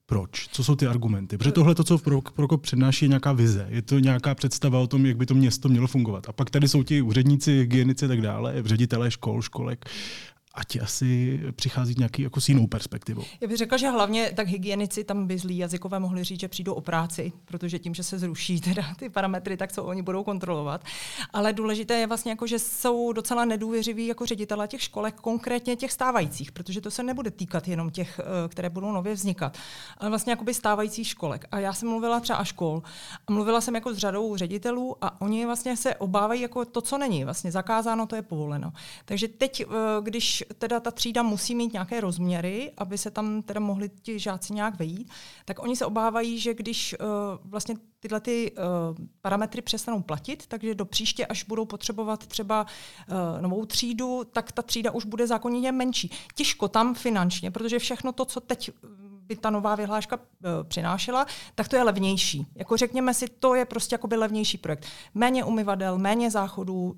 Proč? 0.06 0.48
Co 0.48 0.64
jsou 0.64 0.76
ty 0.76 0.86
argumenty? 0.86 1.38
Protože 1.38 1.52
tohle, 1.52 1.74
to, 1.74 1.84
co 1.84 1.98
Prokop 2.34 2.62
přednáší, 2.62 3.04
je 3.04 3.08
nějaká 3.08 3.32
vize. 3.32 3.66
Je 3.70 3.82
to 3.82 3.98
nějaká 3.98 4.34
představa 4.34 4.78
o 4.78 4.86
tom, 4.86 5.06
jak 5.06 5.16
by 5.16 5.26
to 5.26 5.34
město 5.34 5.68
mělo 5.68 5.86
fungovat. 5.86 6.28
A 6.28 6.32
pak 6.32 6.50
tady 6.50 6.68
jsou 6.68 6.82
ti 6.82 7.02
úředníci, 7.02 7.52
hygienici 7.52 8.04
a 8.04 8.08
tak 8.08 8.20
dále, 8.20 8.54
ředitelé 8.64 9.10
škol, 9.10 9.42
školek 9.42 9.90
a 10.54 10.64
ti 10.64 10.80
asi 10.80 11.40
přichází 11.56 11.94
nějaký 11.98 12.22
jako 12.22 12.40
s 12.40 12.48
jinou 12.48 12.66
perspektivou. 12.66 13.22
Já 13.40 13.48
bych 13.48 13.56
řekla, 13.56 13.78
že 13.78 13.90
hlavně 13.90 14.32
tak 14.36 14.48
hygienici 14.48 15.04
tam 15.04 15.26
by 15.26 15.38
zlí 15.38 15.58
jazykové 15.58 15.98
mohli 15.98 16.24
říct, 16.24 16.40
že 16.40 16.48
přijdou 16.48 16.72
o 16.72 16.80
práci, 16.80 17.32
protože 17.44 17.78
tím, 17.78 17.94
že 17.94 18.02
se 18.02 18.18
zruší 18.18 18.60
teda 18.60 18.82
ty 18.98 19.08
parametry, 19.08 19.56
tak 19.56 19.72
co 19.72 19.84
oni 19.84 20.02
budou 20.02 20.24
kontrolovat. 20.24 20.84
Ale 21.32 21.52
důležité 21.52 21.94
je 21.94 22.06
vlastně 22.06 22.32
jako, 22.32 22.46
že 22.46 22.58
jsou 22.58 23.12
docela 23.12 23.44
nedůvěřiví 23.44 24.06
jako 24.06 24.26
ředitelé 24.26 24.68
těch 24.68 24.82
školek, 24.82 25.14
konkrétně 25.14 25.76
těch 25.76 25.92
stávajících, 25.92 26.52
protože 26.52 26.80
to 26.80 26.90
se 26.90 27.02
nebude 27.02 27.30
týkat 27.30 27.68
jenom 27.68 27.90
těch, 27.90 28.20
eh, 28.20 28.48
které 28.48 28.70
budou 28.70 28.92
nově 28.92 29.14
vznikat, 29.14 29.58
ale 29.98 30.10
vlastně 30.10 30.32
jako 30.32 30.44
by 30.44 30.54
stávajících 30.54 31.08
školek. 31.08 31.44
A 31.50 31.58
já 31.58 31.72
jsem 31.72 31.88
mluvila 31.88 32.20
třeba 32.20 32.38
a 32.38 32.44
škol 32.44 32.82
a 33.26 33.32
mluvila 33.32 33.60
jsem 33.60 33.74
jako 33.74 33.94
s 33.94 33.98
řadou 33.98 34.36
ředitelů 34.36 34.96
a 35.00 35.20
oni 35.20 35.46
vlastně 35.46 35.76
se 35.76 35.94
obávají 35.94 36.40
jako 36.40 36.64
to, 36.64 36.80
co 36.80 36.98
není. 36.98 37.24
Vlastně 37.24 37.52
zakázáno, 37.52 38.06
to 38.06 38.16
je 38.16 38.22
povoleno. 38.22 38.72
Takže 39.04 39.28
teď, 39.28 39.60
eh, 39.60 39.66
teda 40.58 40.80
ta 40.80 40.90
třída 40.90 41.22
musí 41.22 41.54
mít 41.54 41.72
nějaké 41.72 42.00
rozměry, 42.00 42.72
aby 42.78 42.98
se 42.98 43.10
tam 43.10 43.42
teda 43.42 43.60
mohli 43.60 43.88
ti 43.88 44.18
žáci 44.18 44.52
nějak 44.52 44.78
vejít, 44.78 45.10
tak 45.44 45.62
oni 45.62 45.76
se 45.76 45.86
obávají, 45.86 46.38
že 46.38 46.54
když 46.54 46.94
uh, 47.00 47.06
vlastně 47.44 47.74
tyhle 48.00 48.20
ty 48.20 48.52
uh, 48.52 49.06
parametry 49.20 49.62
přestanou 49.62 50.02
platit, 50.02 50.46
takže 50.46 50.74
do 50.74 50.84
příště, 50.84 51.26
až 51.26 51.44
budou 51.44 51.64
potřebovat 51.64 52.26
třeba 52.26 52.66
uh, 53.08 53.42
novou 53.42 53.66
třídu, 53.66 54.24
tak 54.32 54.52
ta 54.52 54.62
třída 54.62 54.90
už 54.90 55.04
bude 55.04 55.26
zákonně 55.26 55.72
menší. 55.72 56.10
Těžko 56.34 56.68
tam 56.68 56.94
finančně, 56.94 57.50
protože 57.50 57.78
všechno 57.78 58.12
to, 58.12 58.24
co 58.24 58.40
teď 58.40 58.70
by 59.30 59.36
ta 59.36 59.50
nová 59.50 59.74
vyhláška 59.74 60.16
uh, 60.16 60.22
přinášela, 60.68 61.26
tak 61.54 61.68
to 61.68 61.76
je 61.76 61.82
levnější. 61.82 62.46
Jako 62.54 62.76
řekněme 62.76 63.14
si, 63.14 63.26
to 63.28 63.54
je 63.54 63.64
prostě 63.64 63.94
jakoby 63.94 64.16
levnější 64.16 64.58
projekt. 64.58 64.86
Méně 65.14 65.44
umyvadel, 65.44 65.98
méně 65.98 66.30
záchodů, 66.30 66.82
uh, 66.82 66.96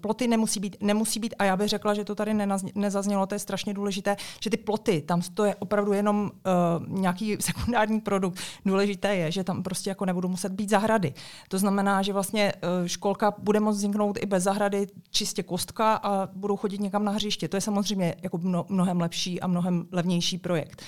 ploty 0.00 0.28
nemusí 0.28 0.60
být, 0.60 0.76
nemusí 0.80 1.20
být, 1.20 1.34
a 1.38 1.44
já 1.44 1.56
bych 1.56 1.68
řekla, 1.68 1.94
že 1.94 2.04
to 2.04 2.14
tady 2.14 2.34
nezaznělo, 2.74 3.26
to 3.26 3.34
je 3.34 3.38
strašně 3.38 3.74
důležité, 3.74 4.16
že 4.40 4.50
ty 4.50 4.56
ploty, 4.56 5.00
tam 5.00 5.22
to 5.34 5.44
je 5.44 5.54
opravdu 5.54 5.92
jenom 5.92 6.30
uh, 6.30 6.98
nějaký 6.98 7.36
sekundární 7.40 8.00
produkt. 8.00 8.38
Důležité 8.66 9.16
je, 9.16 9.32
že 9.32 9.44
tam 9.44 9.62
prostě 9.62 9.90
jako 9.90 10.04
nebudou 10.04 10.28
muset 10.28 10.52
být 10.52 10.70
zahrady. 10.70 11.14
To 11.48 11.58
znamená, 11.58 12.02
že 12.02 12.12
vlastně 12.12 12.52
uh, 12.52 12.86
školka 12.86 13.34
bude 13.38 13.60
moct 13.60 13.76
vzniknout 13.76 14.18
i 14.22 14.26
bez 14.26 14.42
zahrady, 14.44 14.86
čistě 15.10 15.42
kostka 15.42 15.94
a 15.94 16.28
budou 16.32 16.56
chodit 16.56 16.80
někam 16.80 17.04
na 17.04 17.12
hřiště. 17.12 17.48
To 17.48 17.56
je 17.56 17.60
samozřejmě 17.60 18.14
jako 18.22 18.38
mnohem 18.68 19.00
lepší 19.00 19.40
a 19.40 19.46
mnohem 19.46 19.86
levnější 19.92 20.38
projekt. 20.38 20.82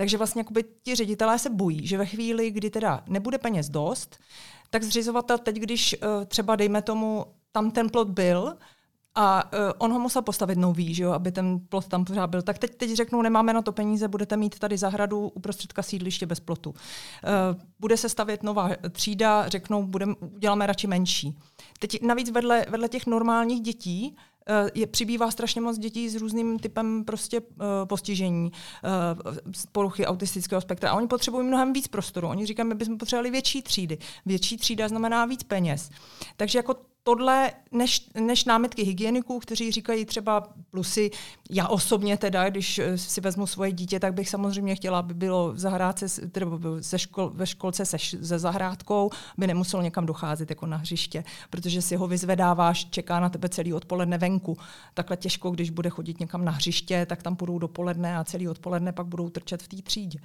Takže 0.00 0.18
vlastně 0.18 0.39
jakoby 0.40 0.64
ti 0.82 0.94
ředitelé 0.94 1.38
se 1.38 1.50
bojí, 1.50 1.86
že 1.86 1.98
ve 1.98 2.06
chvíli, 2.06 2.50
kdy 2.50 2.70
teda 2.70 3.04
nebude 3.06 3.38
peněz 3.38 3.68
dost, 3.68 4.18
tak 4.70 4.82
zřizovatel 4.82 5.38
teď, 5.38 5.56
když 5.56 5.96
uh, 6.02 6.24
třeba 6.24 6.56
dejme 6.56 6.82
tomu, 6.82 7.26
tam 7.52 7.70
ten 7.70 7.90
plot 7.90 8.08
byl, 8.08 8.56
a 9.14 9.52
uh, 9.52 9.58
on 9.78 9.92
ho 9.92 9.98
musel 9.98 10.22
postavit 10.22 10.58
nový, 10.58 10.94
že 10.94 11.02
jo, 11.02 11.12
aby 11.12 11.32
ten 11.32 11.60
plot 11.68 11.88
tam 11.88 12.04
pořád 12.04 12.26
byl. 12.26 12.42
Tak 12.42 12.58
teď, 12.58 12.74
teď 12.74 12.94
řeknou, 12.94 13.22
nemáme 13.22 13.52
na 13.52 13.62
to 13.62 13.72
peníze, 13.72 14.08
budete 14.08 14.36
mít 14.36 14.58
tady 14.58 14.78
zahradu 14.78 15.28
uprostředka 15.28 15.82
sídliště 15.82 16.26
bez 16.26 16.40
plotu. 16.40 16.70
Uh, 16.70 16.76
bude 17.80 17.96
se 17.96 18.08
stavět 18.08 18.42
nová 18.42 18.70
třída, 18.92 19.48
řeknou, 19.48 19.82
budem, 19.82 20.16
uděláme 20.20 20.66
radši 20.66 20.86
menší. 20.86 21.38
Teď 21.78 22.02
navíc 22.02 22.30
vedle, 22.30 22.66
vedle 22.68 22.88
těch 22.88 23.06
normálních 23.06 23.60
dětí 23.60 24.16
Eh, 24.16 24.29
je, 24.74 24.86
přibývá 24.86 25.30
strašně 25.30 25.60
moc 25.60 25.78
dětí 25.78 26.08
s 26.08 26.16
různým 26.16 26.58
typem 26.58 27.04
prostě 27.04 27.40
uh, 27.40 27.46
postižení, 27.84 28.52
uh, 29.24 29.34
poruchy 29.72 30.06
autistického 30.06 30.60
spektra 30.60 30.90
a 30.90 30.94
oni 30.94 31.06
potřebují 31.06 31.46
mnohem 31.46 31.72
víc 31.72 31.88
prostoru. 31.88 32.28
Oni 32.28 32.46
říkají, 32.46 32.68
my 32.68 32.74
bychom 32.74 32.98
potřebovali 32.98 33.30
větší 33.30 33.62
třídy. 33.62 33.98
Větší 34.26 34.56
třída 34.56 34.88
znamená 34.88 35.24
víc 35.24 35.42
peněz. 35.42 35.90
Takže 36.36 36.58
jako 36.58 36.89
tohle, 37.02 37.52
než, 37.72 38.10
než 38.20 38.44
námitky 38.44 38.82
hygieniků, 38.82 39.38
kteří 39.38 39.72
říkají 39.72 40.04
třeba 40.04 40.48
plusy, 40.70 41.10
já 41.50 41.68
osobně 41.68 42.16
teda, 42.16 42.50
když 42.50 42.78
eh, 42.78 42.98
si 42.98 43.20
vezmu 43.20 43.46
svoje 43.46 43.72
dítě, 43.72 44.00
tak 44.00 44.14
bych 44.14 44.28
samozřejmě 44.28 44.74
chtěla, 44.74 44.98
aby 44.98 45.14
bylo 45.14 45.52
v 45.52 45.58
zahrádce, 45.58 46.06
teda 46.28 46.46
ze 46.78 46.98
škol, 46.98 47.30
ve 47.34 47.46
školce 47.46 47.86
se, 47.86 47.98
se 47.98 48.38
zahrádkou, 48.38 49.10
by 49.38 49.46
nemuselo 49.46 49.82
někam 49.82 50.06
docházet 50.06 50.50
jako 50.50 50.66
na 50.66 50.76
hřiště, 50.76 51.24
protože 51.50 51.82
si 51.82 51.96
ho 51.96 52.06
vyzvedáváš, 52.06 52.84
čeká 52.84 53.20
na 53.20 53.28
tebe 53.28 53.48
celý 53.48 53.74
odpoledne 53.74 54.18
venku. 54.18 54.56
Takhle 54.94 55.16
těžko, 55.16 55.50
když 55.50 55.70
bude 55.70 55.90
chodit 55.90 56.20
někam 56.20 56.44
na 56.44 56.52
hřiště, 56.52 57.06
tak 57.06 57.22
tam 57.22 57.36
půjdou 57.36 57.58
dopoledne 57.58 58.16
a 58.16 58.24
celý 58.24 58.48
odpoledne 58.48 58.92
pak 58.92 59.06
budou 59.06 59.28
trčet 59.28 59.62
v 59.62 59.68
té 59.68 59.76
třídě. 59.82 60.20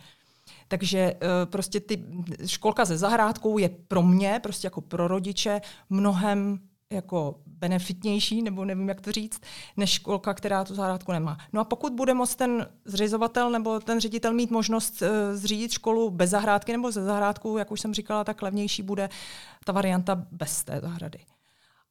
Takže 0.67 0.99
eh, 0.99 1.45
prostě 1.45 1.79
ty 1.79 2.03
školka 2.45 2.85
se 2.85 2.97
zahrádkou 2.97 3.57
je 3.57 3.69
pro 3.69 4.03
mě, 4.03 4.39
prostě 4.43 4.65
jako 4.65 4.81
pro 4.81 5.07
rodiče, 5.07 5.61
mnohem 5.89 6.59
jako 6.91 7.39
benefitnější, 7.45 8.41
nebo 8.41 8.65
nevím, 8.65 8.89
jak 8.89 9.01
to 9.01 9.11
říct, 9.11 9.41
než 9.77 9.89
školka, 9.89 10.33
která 10.33 10.63
tu 10.63 10.75
zahrádku 10.75 11.11
nemá. 11.11 11.37
No 11.53 11.61
a 11.61 11.63
pokud 11.63 11.93
bude 11.93 12.13
moct 12.13 12.35
ten 12.35 12.67
zřizovatel 12.85 13.49
nebo 13.49 13.79
ten 13.79 13.99
ředitel 13.99 14.33
mít 14.33 14.51
možnost 14.51 15.01
uh, 15.01 15.07
zřídit 15.33 15.71
školu 15.71 16.09
bez 16.09 16.29
zahrádky 16.29 16.71
nebo 16.71 16.91
ze 16.91 17.03
zahrádku, 17.03 17.57
jak 17.57 17.71
už 17.71 17.81
jsem 17.81 17.93
říkala, 17.93 18.23
tak 18.23 18.41
levnější 18.41 18.83
bude 18.83 19.09
ta 19.65 19.71
varianta 19.71 20.25
bez 20.31 20.63
té 20.63 20.79
zahrady. 20.81 21.19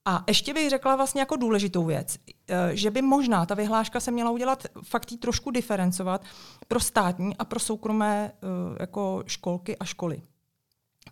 A 0.04 0.24
ještě 0.28 0.54
bych 0.54 0.70
řekla 0.70 0.96
vlastně 0.96 1.20
jako 1.20 1.36
důležitou 1.36 1.84
věc, 1.84 2.18
eh, 2.48 2.76
že 2.76 2.90
by 2.90 3.02
možná 3.02 3.46
ta 3.46 3.54
vyhláška 3.54 4.00
se 4.00 4.10
měla 4.10 4.30
udělat 4.30 4.66
fakt 4.82 5.12
trošku 5.18 5.50
diferencovat 5.50 6.24
pro 6.68 6.80
státní 6.80 7.36
a 7.36 7.44
pro 7.44 7.60
soukromé 7.60 8.32
eh, 8.32 8.46
jako 8.80 9.22
školky 9.26 9.78
a 9.78 9.84
školy. 9.84 10.22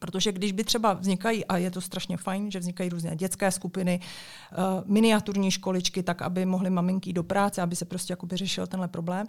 Protože 0.01 0.33
když 0.33 0.53
by 0.53 0.65
třeba 0.65 0.93
vznikají, 0.93 1.45
a 1.45 1.57
je 1.57 1.71
to 1.71 1.81
strašně 1.81 2.17
fajn, 2.17 2.51
že 2.51 2.59
vznikají 2.59 2.91
různé 2.91 3.17
dětské 3.17 3.51
skupiny, 3.51 4.01
uh, 4.01 4.65
miniaturní 4.85 5.51
školičky, 5.51 6.03
tak 6.03 6.23
aby 6.23 6.47
mohly 6.47 6.71
maminky 6.71 7.13
do 7.13 7.23
práce, 7.23 7.63
aby 7.63 7.77
se 7.77 7.85
prostě 7.85 8.13
jakoby 8.13 8.37
řešil 8.37 8.67
tenhle 8.67 8.89
problém 8.89 9.27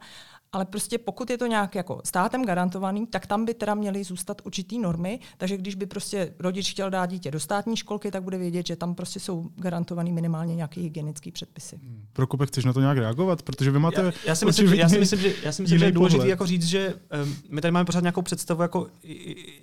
ale 0.54 0.66
prostě 0.66 0.98
pokud 0.98 1.30
je 1.30 1.38
to 1.38 1.46
nějak 1.46 1.76
jako 1.76 2.02
státem 2.06 2.46
garantovaný, 2.46 3.08
tak 3.08 3.28
tam 3.28 3.46
by 3.46 3.54
teda 3.54 3.76
měly 3.76 4.04
zůstat 4.04 4.42
určitý 4.46 4.80
normy, 4.80 5.20
takže 5.38 5.58
když 5.58 5.76
by 5.76 5.86
prostě 5.86 6.34
rodič 6.40 6.72
chtěl 6.72 6.90
dát 6.90 7.06
dítě 7.06 7.32
do 7.32 7.40
státní 7.40 7.78
školky, 7.78 8.12
tak 8.12 8.24
bude 8.24 8.38
vědět, 8.38 8.68
že 8.68 8.76
tam 8.76 8.96
prostě 8.96 9.20
jsou 9.20 9.50
garantovaný 9.56 10.12
minimálně 10.12 10.56
nějaké 10.56 10.82
hygienické 10.82 11.32
předpisy. 11.32 11.76
Hmm. 11.76 12.06
Prokopek, 12.14 12.50
chceš 12.50 12.66
na 12.66 12.74
to 12.74 12.80
nějak 12.80 12.98
reagovat? 12.98 13.42
Protože 13.42 13.72
vy 13.72 13.80
máte. 13.80 14.02
Já, 14.02 14.12
já 14.26 14.36
si 14.36 14.46
myslím, 14.46 14.68
že, 14.68 14.76
já 14.76 14.90
si 14.90 15.00
myslím, 15.00 15.20
že, 15.20 15.34
já 15.44 15.52
si 15.52 15.62
myslím, 15.62 15.80
že 15.80 15.86
je 15.86 15.92
důležité 15.92 16.28
jako 16.28 16.46
říct, 16.46 16.66
že 16.66 16.94
um, 16.94 17.36
my 17.50 17.62
tady 17.62 17.72
máme 17.72 17.86
pořád 17.86 18.02
nějakou 18.02 18.22
představu 18.22 18.62
jako, 18.62 18.88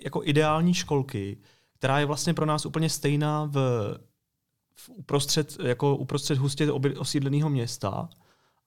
jako 0.03 0.21
ideální 0.23 0.73
školky, 0.73 1.37
která 1.77 1.99
je 1.99 2.05
vlastně 2.05 2.33
pro 2.33 2.45
nás 2.45 2.65
úplně 2.65 2.89
stejná 2.89 3.45
v, 3.45 3.55
v 4.75 4.89
uprostřed, 4.89 5.57
jako 5.63 5.95
uprostřed 5.95 6.37
hustě 6.37 6.71
osídleného 6.71 7.49
města 7.49 8.09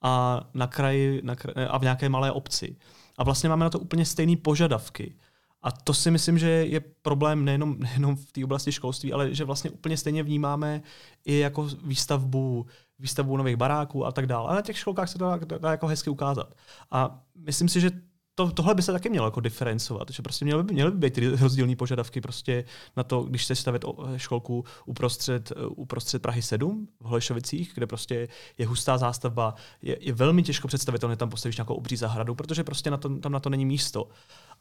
a 0.04 0.44
na 0.54 0.66
kraji 0.66 1.20
na 1.24 1.36
kraji, 1.36 1.68
a 1.68 1.78
v 1.78 1.82
nějaké 1.82 2.08
malé 2.08 2.32
obci. 2.32 2.76
A 3.18 3.24
vlastně 3.24 3.48
máme 3.48 3.64
na 3.64 3.70
to 3.70 3.78
úplně 3.78 4.04
stejné 4.04 4.36
požadavky. 4.36 5.14
A 5.62 5.72
to 5.72 5.94
si 5.94 6.10
myslím, 6.10 6.38
že 6.38 6.48
je 6.48 6.80
problém 6.80 7.44
nejenom, 7.44 7.78
nejenom 7.78 8.16
v 8.16 8.32
té 8.32 8.44
oblasti 8.44 8.72
školství, 8.72 9.12
ale 9.12 9.34
že 9.34 9.44
vlastně 9.44 9.70
úplně 9.70 9.96
stejně 9.96 10.22
vnímáme 10.22 10.82
i 11.24 11.38
jako 11.38 11.68
výstavbu, 11.84 12.66
výstavbu 12.98 13.36
nových 13.36 13.56
baráků 13.56 14.06
a 14.06 14.12
tak 14.12 14.26
dále. 14.26 14.50
A 14.50 14.54
na 14.54 14.62
těch 14.62 14.78
školkách 14.78 15.08
se 15.08 15.18
to 15.18 15.24
dá, 15.24 15.58
dá 15.58 15.70
jako 15.70 15.86
hezky 15.86 16.10
ukázat. 16.10 16.54
A 16.90 17.20
myslím 17.36 17.68
si, 17.68 17.80
že 17.80 17.90
to, 18.34 18.50
tohle 18.50 18.74
by 18.74 18.82
se 18.82 18.92
taky 18.92 19.10
mělo 19.10 19.26
jako 19.26 19.40
diferencovat, 19.40 20.10
že 20.10 20.22
prostě 20.22 20.44
měly 20.44 20.62
by, 20.62 20.74
měly 20.74 20.90
by 20.90 21.10
být 21.10 21.40
rozdílné 21.40 21.76
požadavky 21.76 22.20
prostě 22.20 22.64
na 22.96 23.02
to, 23.02 23.22
když 23.22 23.42
chceš 23.42 23.58
stavět 23.58 23.84
školku 24.16 24.64
uprostřed, 24.86 25.52
uprostřed 25.68 26.22
Prahy 26.22 26.42
7 26.42 26.88
v 27.00 27.04
Holešovicích, 27.04 27.72
kde 27.74 27.86
prostě 27.86 28.28
je 28.58 28.66
hustá 28.66 28.98
zástavba, 28.98 29.54
je, 29.82 29.96
je 30.00 30.12
velmi 30.12 30.42
těžko 30.42 30.68
představitelné 30.68 31.16
tam 31.16 31.30
postavíš 31.30 31.56
nějakou 31.56 31.74
obří 31.74 31.96
zahradu, 31.96 32.34
protože 32.34 32.64
prostě 32.64 32.90
na 32.90 32.96
to, 32.96 33.18
tam 33.18 33.32
na 33.32 33.40
to 33.40 33.50
není 33.50 33.66
místo. 33.66 34.08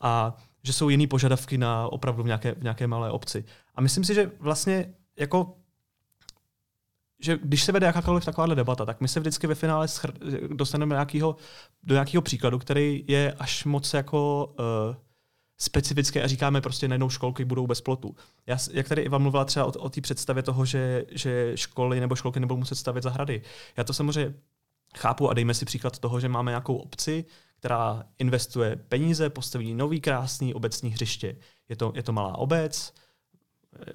A 0.01 0.37
že 0.63 0.73
jsou 0.73 0.89
jiný 0.89 1.07
požadavky 1.07 1.57
na 1.57 1.87
opravdu 1.87 2.23
v 2.23 2.25
nějaké, 2.25 2.55
v 2.55 2.63
nějaké 2.63 2.87
malé 2.87 3.11
obci. 3.11 3.45
A 3.75 3.81
myslím 3.81 4.03
si, 4.03 4.13
že 4.13 4.31
vlastně 4.39 4.93
jako 5.19 5.55
že 7.23 7.39
když 7.43 7.63
se 7.63 7.71
vede 7.71 7.87
jakákoliv 7.87 8.25
taková 8.25 8.47
debata, 8.47 8.85
tak 8.85 9.01
my 9.01 9.07
se 9.07 9.19
vždycky 9.19 9.47
ve 9.47 9.55
finále 9.55 9.85
schr- 9.85 10.55
dostaneme 10.55 10.95
nějakýho, 10.95 11.35
do 11.83 11.95
nějakého 11.95 12.21
příkladu, 12.21 12.59
který 12.59 13.03
je 13.07 13.33
až 13.39 13.65
moc 13.65 13.93
jako 13.93 14.45
uh, 14.59 14.95
specifické 15.57 16.23
a 16.23 16.27
říkáme 16.27 16.61
prostě 16.61 16.87
najednou 16.87 17.09
školky 17.09 17.45
budou 17.45 17.67
bez 17.67 17.81
plotu. 17.81 18.15
Já, 18.47 18.57
jak 18.71 18.87
tady 18.87 19.01
Iva 19.01 19.17
mluvila 19.17 19.45
třeba 19.45 19.65
o, 19.65 19.69
o 19.69 19.89
té 19.89 20.01
představě 20.01 20.43
toho, 20.43 20.65
že, 20.65 21.05
že 21.11 21.51
školy 21.55 21.99
nebo 21.99 22.15
školky 22.15 22.39
nebudou 22.39 22.57
muset 22.57 22.75
stavět 22.75 23.03
zahrady. 23.03 23.41
Já 23.77 23.83
to 23.83 23.93
samozřejmě 23.93 24.33
chápu 24.97 25.29
a 25.29 25.33
dejme 25.33 25.53
si 25.53 25.65
příklad 25.65 25.99
toho, 25.99 26.19
že 26.19 26.29
máme 26.29 26.51
nějakou 26.51 26.75
obci, 26.75 27.25
která 27.59 28.03
investuje 28.19 28.75
peníze, 28.75 29.29
postaví 29.29 29.73
nový 29.73 30.01
krásný 30.01 30.53
obecní 30.53 30.89
hřiště. 30.89 31.35
Je 31.69 31.75
to, 31.75 31.91
je 31.95 32.03
to 32.03 32.13
malá 32.13 32.37
obec, 32.37 32.93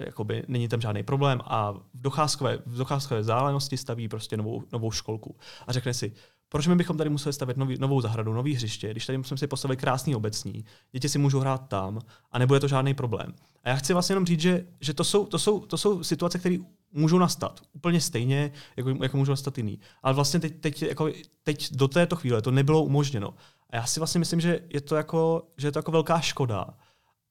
jakoby 0.00 0.44
není 0.48 0.68
tam 0.68 0.80
žádný 0.80 1.02
problém 1.02 1.40
a 1.44 1.72
v 1.72 1.82
docházkové, 1.94 2.58
v 2.66 2.76
docházkové 2.76 3.24
zálenosti 3.24 3.76
staví 3.76 4.08
prostě 4.08 4.36
novou, 4.36 4.62
novou 4.72 4.90
školku 4.90 5.36
a 5.66 5.72
řekne 5.72 5.94
si, 5.94 6.12
proč 6.48 6.66
my 6.66 6.76
bychom 6.76 6.96
tady 6.96 7.10
museli 7.10 7.32
stavět 7.32 7.56
nový, 7.56 7.78
novou 7.78 8.00
zahradu, 8.00 8.32
nový 8.32 8.54
hřiště, 8.54 8.90
když 8.90 9.06
tady 9.06 9.18
musíme 9.18 9.38
si 9.38 9.46
postavit 9.46 9.80
krásný 9.80 10.14
obecní, 10.14 10.64
děti 10.92 11.08
si 11.08 11.18
můžou 11.18 11.40
hrát 11.40 11.68
tam 11.68 11.98
a 12.32 12.38
nebude 12.38 12.60
to 12.60 12.68
žádný 12.68 12.94
problém. 12.94 13.34
A 13.64 13.68
já 13.68 13.74
chci 13.74 13.92
vlastně 13.92 14.12
jenom 14.12 14.26
říct, 14.26 14.40
že, 14.40 14.66
že 14.80 14.94
to, 14.94 15.04
jsou, 15.04 15.26
to, 15.26 15.38
jsou, 15.38 15.60
to 15.60 15.78
jsou 15.78 16.04
situace, 16.04 16.38
které 16.38 16.56
můžou 16.92 17.18
nastat 17.18 17.60
úplně 17.72 18.00
stejně, 18.00 18.52
jako, 18.76 18.90
jako 19.02 19.16
můžou 19.16 19.32
nastat 19.32 19.58
jiný. 19.58 19.80
Ale 20.02 20.14
vlastně 20.14 20.40
teď, 20.40 20.60
teď, 20.60 20.82
jako, 20.82 21.10
teď 21.42 21.72
do 21.72 21.88
této 21.88 22.16
chvíle 22.16 22.42
to 22.42 22.50
nebylo 22.50 22.82
umožněno. 22.82 23.34
A 23.70 23.76
já 23.76 23.86
si 23.86 24.00
vlastně 24.00 24.18
myslím, 24.18 24.40
že 24.40 24.60
je 24.68 24.80
to 24.80 24.96
jako, 24.96 25.42
že 25.56 25.68
je 25.68 25.72
to 25.72 25.78
jako 25.78 25.92
velká 25.92 26.20
škoda. 26.20 26.66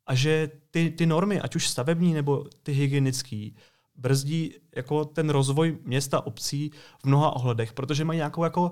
A 0.08 0.16
že 0.16 0.52
ty, 0.72 0.92
ty 0.92 1.06
normy, 1.06 1.42
ať 1.42 1.56
už 1.56 1.68
stavební 1.68 2.14
nebo 2.14 2.46
ty 2.64 2.72
hygienické, 2.72 3.50
brzdí 3.96 4.54
jako 4.76 5.06
ten 5.06 5.30
rozvoj 5.30 5.78
města, 5.84 6.26
obcí 6.26 6.72
v 7.00 7.06
mnoha 7.06 7.36
ohledech, 7.36 7.74
protože 7.74 8.06
mají 8.06 8.18
nějakou 8.18 8.44
jako 8.44 8.72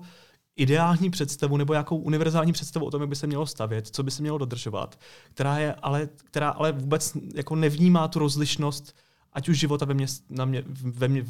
ideální 0.55 1.09
představu 1.09 1.57
nebo 1.57 1.73
nějakou 1.73 1.97
univerzální 1.97 2.53
představu 2.53 2.85
o 2.85 2.91
tom, 2.91 3.01
jak 3.01 3.09
by 3.09 3.15
se 3.15 3.27
mělo 3.27 3.45
stavět, 3.45 3.87
co 3.87 4.03
by 4.03 4.11
se 4.11 4.21
mělo 4.21 4.37
dodržovat, 4.37 4.99
která, 5.33 5.59
je 5.59 5.73
ale, 5.73 6.09
která 6.25 6.49
ale 6.49 6.71
vůbec 6.71 7.17
jako 7.35 7.55
nevnímá 7.55 8.07
tu 8.07 8.19
rozlišnost 8.19 8.95
ať 9.33 9.49
už 9.49 9.59
života 9.59 9.85
ve, 9.85 9.93
měst, 9.93 10.23
na 10.29 10.45
mě, 10.45 10.63
ve, 10.67 11.07
mě, 11.07 11.25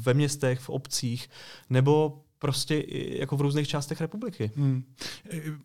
ve 0.00 0.14
městech, 0.14 0.60
v 0.60 0.70
obcích, 0.70 1.28
nebo 1.70 2.22
prostě 2.40 2.84
jako 3.18 3.36
v 3.36 3.40
různých 3.40 3.68
částech 3.68 4.00
republiky. 4.00 4.50
Hmm. 4.56 4.84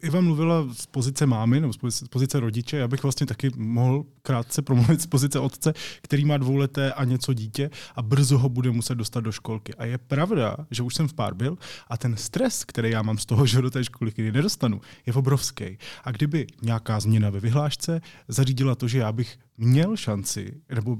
Iva 0.01 0.21
mluvila 0.21 0.67
z 0.73 0.85
pozice 0.85 1.25
mámy 1.25 1.59
nebo 1.59 1.73
z 1.89 2.07
pozice 2.07 2.39
rodiče. 2.39 2.77
Já 2.77 2.87
bych 2.87 3.03
vlastně 3.03 3.25
taky 3.25 3.51
mohl 3.55 4.05
krátce 4.21 4.61
promluvit 4.61 5.01
z 5.01 5.05
pozice 5.05 5.39
otce, 5.39 5.73
který 6.01 6.25
má 6.25 6.37
dvouleté 6.37 6.93
a 6.93 7.03
něco 7.03 7.33
dítě 7.33 7.69
a 7.95 8.01
brzo 8.01 8.37
ho 8.37 8.49
bude 8.49 8.71
muset 8.71 8.95
dostat 8.95 9.19
do 9.19 9.31
školky. 9.31 9.73
A 9.73 9.85
je 9.85 9.97
pravda, 9.97 10.57
že 10.71 10.83
už 10.83 10.95
jsem 10.95 11.07
v 11.07 11.13
pár 11.13 11.33
byl 11.33 11.57
a 11.87 11.97
ten 11.97 12.17
stres, 12.17 12.63
který 12.65 12.91
já 12.91 13.01
mám 13.01 13.17
z 13.17 13.25
toho, 13.25 13.45
že 13.45 13.61
do 13.61 13.71
té 13.71 13.83
školky 13.83 14.31
nedostanu, 14.31 14.81
je 15.05 15.13
obrovský. 15.13 15.77
A 16.03 16.11
kdyby 16.11 16.47
nějaká 16.61 16.99
změna 16.99 17.29
ve 17.29 17.39
vyhlášce 17.39 18.01
zařídila 18.27 18.75
to, 18.75 18.87
že 18.87 18.97
já 18.97 19.11
bych 19.11 19.37
měl 19.57 19.97
šanci, 19.97 20.61
nebo 20.75 20.97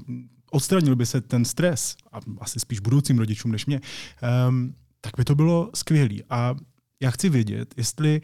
odstranil 0.50 0.96
by 0.96 1.06
se 1.06 1.20
ten 1.20 1.44
stres, 1.44 1.96
a 2.12 2.18
asi 2.40 2.60
spíš 2.60 2.80
budoucím 2.80 3.18
rodičům 3.18 3.52
než 3.52 3.66
mě, 3.66 3.80
um, 4.48 4.74
tak 5.06 5.14
by 5.16 5.24
to 5.24 5.34
bylo 5.34 5.70
skvělé. 5.74 6.14
A 6.30 6.54
já 7.00 7.10
chci 7.10 7.28
vědět, 7.28 7.74
jestli, 7.76 8.20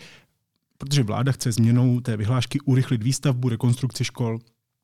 protože 0.79 1.03
vláda 1.03 1.33
chce 1.33 1.53
změnou 1.53 2.01
té 2.01 2.17
vyhlášky 2.17 2.61
urychlit 2.61 3.03
výstavbu, 3.03 3.49
rekonstrukci 3.49 4.05
škol, 4.05 4.39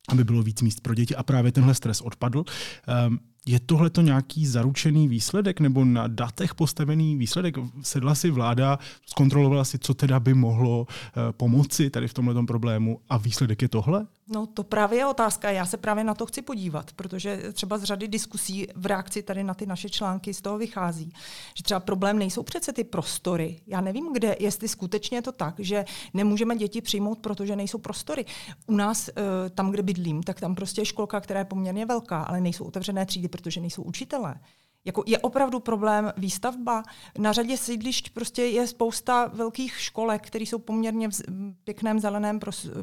aby 0.08 0.24
bylo 0.24 0.42
víc 0.42 0.62
míst 0.62 0.80
pro 0.80 0.94
děti 0.94 1.16
a 1.16 1.22
právě 1.22 1.52
tenhle 1.52 1.74
stres 1.74 2.00
odpadl. 2.00 2.44
Um, 3.08 3.18
je 3.46 3.60
tohle 3.60 3.90
to 3.90 4.00
nějaký 4.00 4.46
zaručený 4.46 5.08
výsledek 5.08 5.60
nebo 5.60 5.84
na 5.84 6.06
datech 6.06 6.54
postavený 6.54 7.16
výsledek? 7.16 7.54
Sedla 7.82 8.14
si 8.14 8.30
vláda, 8.30 8.78
zkontrolovala 9.06 9.64
si, 9.64 9.78
co 9.78 9.94
teda 9.94 10.20
by 10.20 10.34
mohlo 10.34 10.80
uh, 10.80 10.86
pomoci 11.32 11.90
tady 11.90 12.08
v 12.08 12.14
tomhle 12.14 12.46
problému 12.46 13.00
a 13.08 13.16
výsledek 13.16 13.62
je 13.62 13.68
tohle? 13.68 14.06
No 14.30 14.46
to 14.46 14.64
právě 14.64 14.98
je 14.98 15.06
otázka. 15.06 15.50
Já 15.50 15.66
se 15.66 15.76
právě 15.76 16.04
na 16.04 16.14
to 16.14 16.26
chci 16.26 16.42
podívat, 16.42 16.92
protože 16.92 17.52
třeba 17.52 17.78
z 17.78 17.82
řady 17.84 18.08
diskusí 18.08 18.66
v 18.74 18.86
reakci 18.86 19.22
tady 19.22 19.44
na 19.44 19.54
ty 19.54 19.66
naše 19.66 19.90
články 19.90 20.34
z 20.34 20.40
toho 20.40 20.58
vychází, 20.58 21.12
že 21.54 21.62
třeba 21.62 21.80
problém 21.80 22.18
nejsou 22.18 22.42
přece 22.42 22.72
ty 22.72 22.84
prostory. 22.84 23.60
Já 23.66 23.80
nevím, 23.80 24.12
kde, 24.12 24.36
jestli 24.40 24.68
skutečně 24.68 25.18
je 25.18 25.22
to 25.22 25.32
tak, 25.32 25.54
že 25.58 25.84
nemůžeme 26.14 26.56
děti 26.56 26.80
přijmout, 26.80 27.18
protože 27.18 27.56
nejsou 27.56 27.78
prostory. 27.78 28.24
U 28.66 28.76
nás, 28.76 29.08
eh, 29.08 29.50
tam, 29.50 29.70
kde 29.70 29.82
bydlím, 29.82 30.22
tak 30.22 30.40
tam 30.40 30.54
prostě 30.54 30.80
je 30.80 30.84
školka, 30.84 31.20
která 31.20 31.40
je 31.40 31.44
poměrně 31.44 31.86
velká, 31.86 32.22
ale 32.22 32.40
nejsou 32.40 32.64
otevřené 32.64 33.06
třídy, 33.06 33.28
protože 33.28 33.60
nejsou 33.60 33.82
učitelé. 33.82 34.34
Jako 34.84 35.02
je 35.06 35.18
opravdu 35.18 35.60
problém 35.60 36.12
výstavba. 36.16 36.82
Na 37.18 37.32
řadě 37.32 37.56
sídlišť 37.56 38.10
prostě 38.10 38.42
je 38.42 38.66
spousta 38.66 39.26
velkých 39.26 39.80
školek, 39.80 40.26
které 40.26 40.42
jsou 40.44 40.58
poměrně 40.58 41.08
v 41.08 41.20
pěkném 41.64 42.00
zeleném 42.00 42.40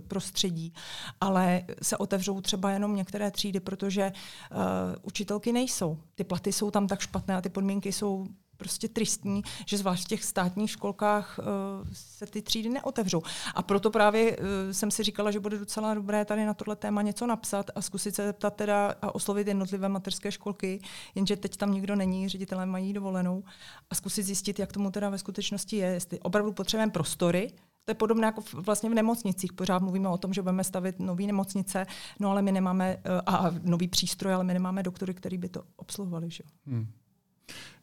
prostředí, 0.08 0.74
ale 1.22 1.64
se 1.82 1.98
otevřou 1.98 2.42
třeba 2.42 2.72
jenom 2.72 2.96
některé 2.96 3.32
třídy, 3.32 3.60
protože 3.60 4.12
uh, 4.12 4.58
učitelky 5.02 5.52
nejsou. 5.52 5.98
Ty 6.16 6.24
platy 6.24 6.54
jsou 6.54 6.72
tam 6.72 6.88
tak 6.88 7.00
špatné 7.00 7.36
a 7.36 7.42
ty 7.42 7.50
podmínky 7.50 7.92
jsou 7.92 8.28
prostě 8.58 8.88
tristní, 8.88 9.42
že 9.66 9.78
zvlášť 9.78 10.06
v 10.06 10.08
těch 10.08 10.24
státních 10.24 10.72
školkách 10.72 11.40
uh, 11.40 11.46
se 11.94 12.26
ty 12.26 12.42
třídy 12.42 12.70
neotevřou. 12.70 13.22
A 13.56 13.64
proto 13.64 13.92
právě 13.92 14.38
uh, 14.38 14.46
jsem 14.72 14.92
si 14.92 15.04
říkala, 15.04 15.32
že 15.32 15.40
bude 15.40 15.60
docela 15.60 15.94
dobré 15.94 16.26
tady 16.26 16.46
na 16.46 16.54
tohle 16.54 16.76
téma 16.76 17.02
něco 17.02 17.28
napsat 17.28 17.72
a 17.76 17.82
zkusit 17.82 18.16
se 18.16 18.26
zeptat 18.26 18.56
teda 18.56 18.96
a 19.02 19.16
oslovit 19.16 19.48
jednotlivé 19.48 19.90
mateřské 19.90 20.32
školky, 20.32 20.82
jenže 21.16 21.36
teď 21.36 21.58
tam 21.58 21.72
nikdo 21.72 21.96
není, 21.96 22.30
ředitelé 22.30 22.66
mají 22.66 22.94
dovolenou 22.94 23.44
a 23.90 23.96
zkusit 23.96 24.24
zjistit, 24.24 24.60
jak 24.60 24.74
tomu 24.74 24.92
teda 24.92 25.10
ve 25.10 25.18
skutečnosti 25.18 25.76
je, 25.76 25.88
jestli 25.88 26.20
opravdu 26.20 26.52
potřebujeme 26.52 26.92
prostory, 26.92 27.52
to 27.86 27.92
je 27.92 27.96
podobné 27.96 28.26
jako 28.26 28.44
vlastně 28.54 28.90
v 28.90 28.94
nemocnicích. 28.94 29.54
Pořád 29.54 29.82
mluvíme 29.82 30.10
o 30.10 30.18
tom, 30.18 30.34
že 30.34 30.42
budeme 30.42 30.64
stavit 30.64 31.00
nové 31.00 31.24
nemocnice, 31.24 31.86
no 32.20 32.30
ale 32.30 32.42
my 32.42 32.52
nemáme, 32.52 32.98
uh, 32.98 33.22
a 33.26 33.52
nový 33.64 33.88
přístroj, 33.88 34.34
ale 34.34 34.44
my 34.44 34.54
nemáme 34.54 34.84
doktory, 34.84 35.14
který 35.14 35.38
by 35.38 35.50
to 35.50 35.64
obsluhovali. 35.76 36.32
Že? 36.32 36.44
Hmm. 36.68 36.88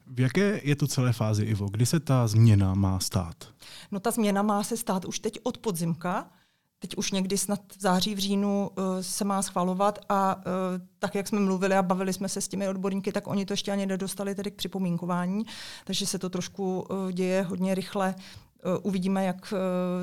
V 0.07 0.21
jaké 0.21 0.61
je 0.65 0.77
to 0.77 0.87
celé 0.87 1.13
fázi, 1.13 1.45
Ivo? 1.45 1.69
Kdy 1.69 1.87
se 1.87 2.01
ta 2.01 2.27
změna 2.27 2.75
má 2.75 3.01
stát? 3.01 3.49
No 3.91 4.01
ta 4.01 4.11
změna 4.11 4.43
má 4.43 4.63
se 4.63 4.77
stát 4.77 5.05
už 5.05 5.19
teď 5.19 5.39
od 5.43 5.59
podzimka. 5.59 6.31
Teď 6.79 6.97
už 6.97 7.13
někdy 7.13 7.39
snad 7.39 7.61
v 7.79 7.81
září, 7.83 8.15
v 8.15 8.19
říjnu 8.19 8.71
uh, 8.79 8.85
se 9.01 9.25
má 9.25 9.43
schvalovat 9.43 9.99
a 10.09 10.37
uh, 10.37 10.43
tak, 10.99 11.15
jak 11.15 11.29
jsme 11.29 11.41
mluvili 11.41 11.75
a 11.75 11.83
bavili 11.83 12.13
jsme 12.13 12.29
se 12.29 12.41
s 12.41 12.49
těmi 12.49 12.69
odborníky, 12.69 13.13
tak 13.13 13.27
oni 13.27 13.47
to 13.47 13.53
ještě 13.53 13.73
ani 13.73 13.87
nedostali 13.87 14.35
tedy 14.35 14.51
k 14.51 14.55
připomínkování, 14.55 15.45
takže 15.85 16.07
se 16.07 16.19
to 16.19 16.31
trošku 16.31 16.81
uh, 16.91 17.13
děje 17.13 17.43
hodně 17.43 17.75
rychle. 17.75 18.15
Uvidíme, 18.83 19.25
jak 19.25 19.55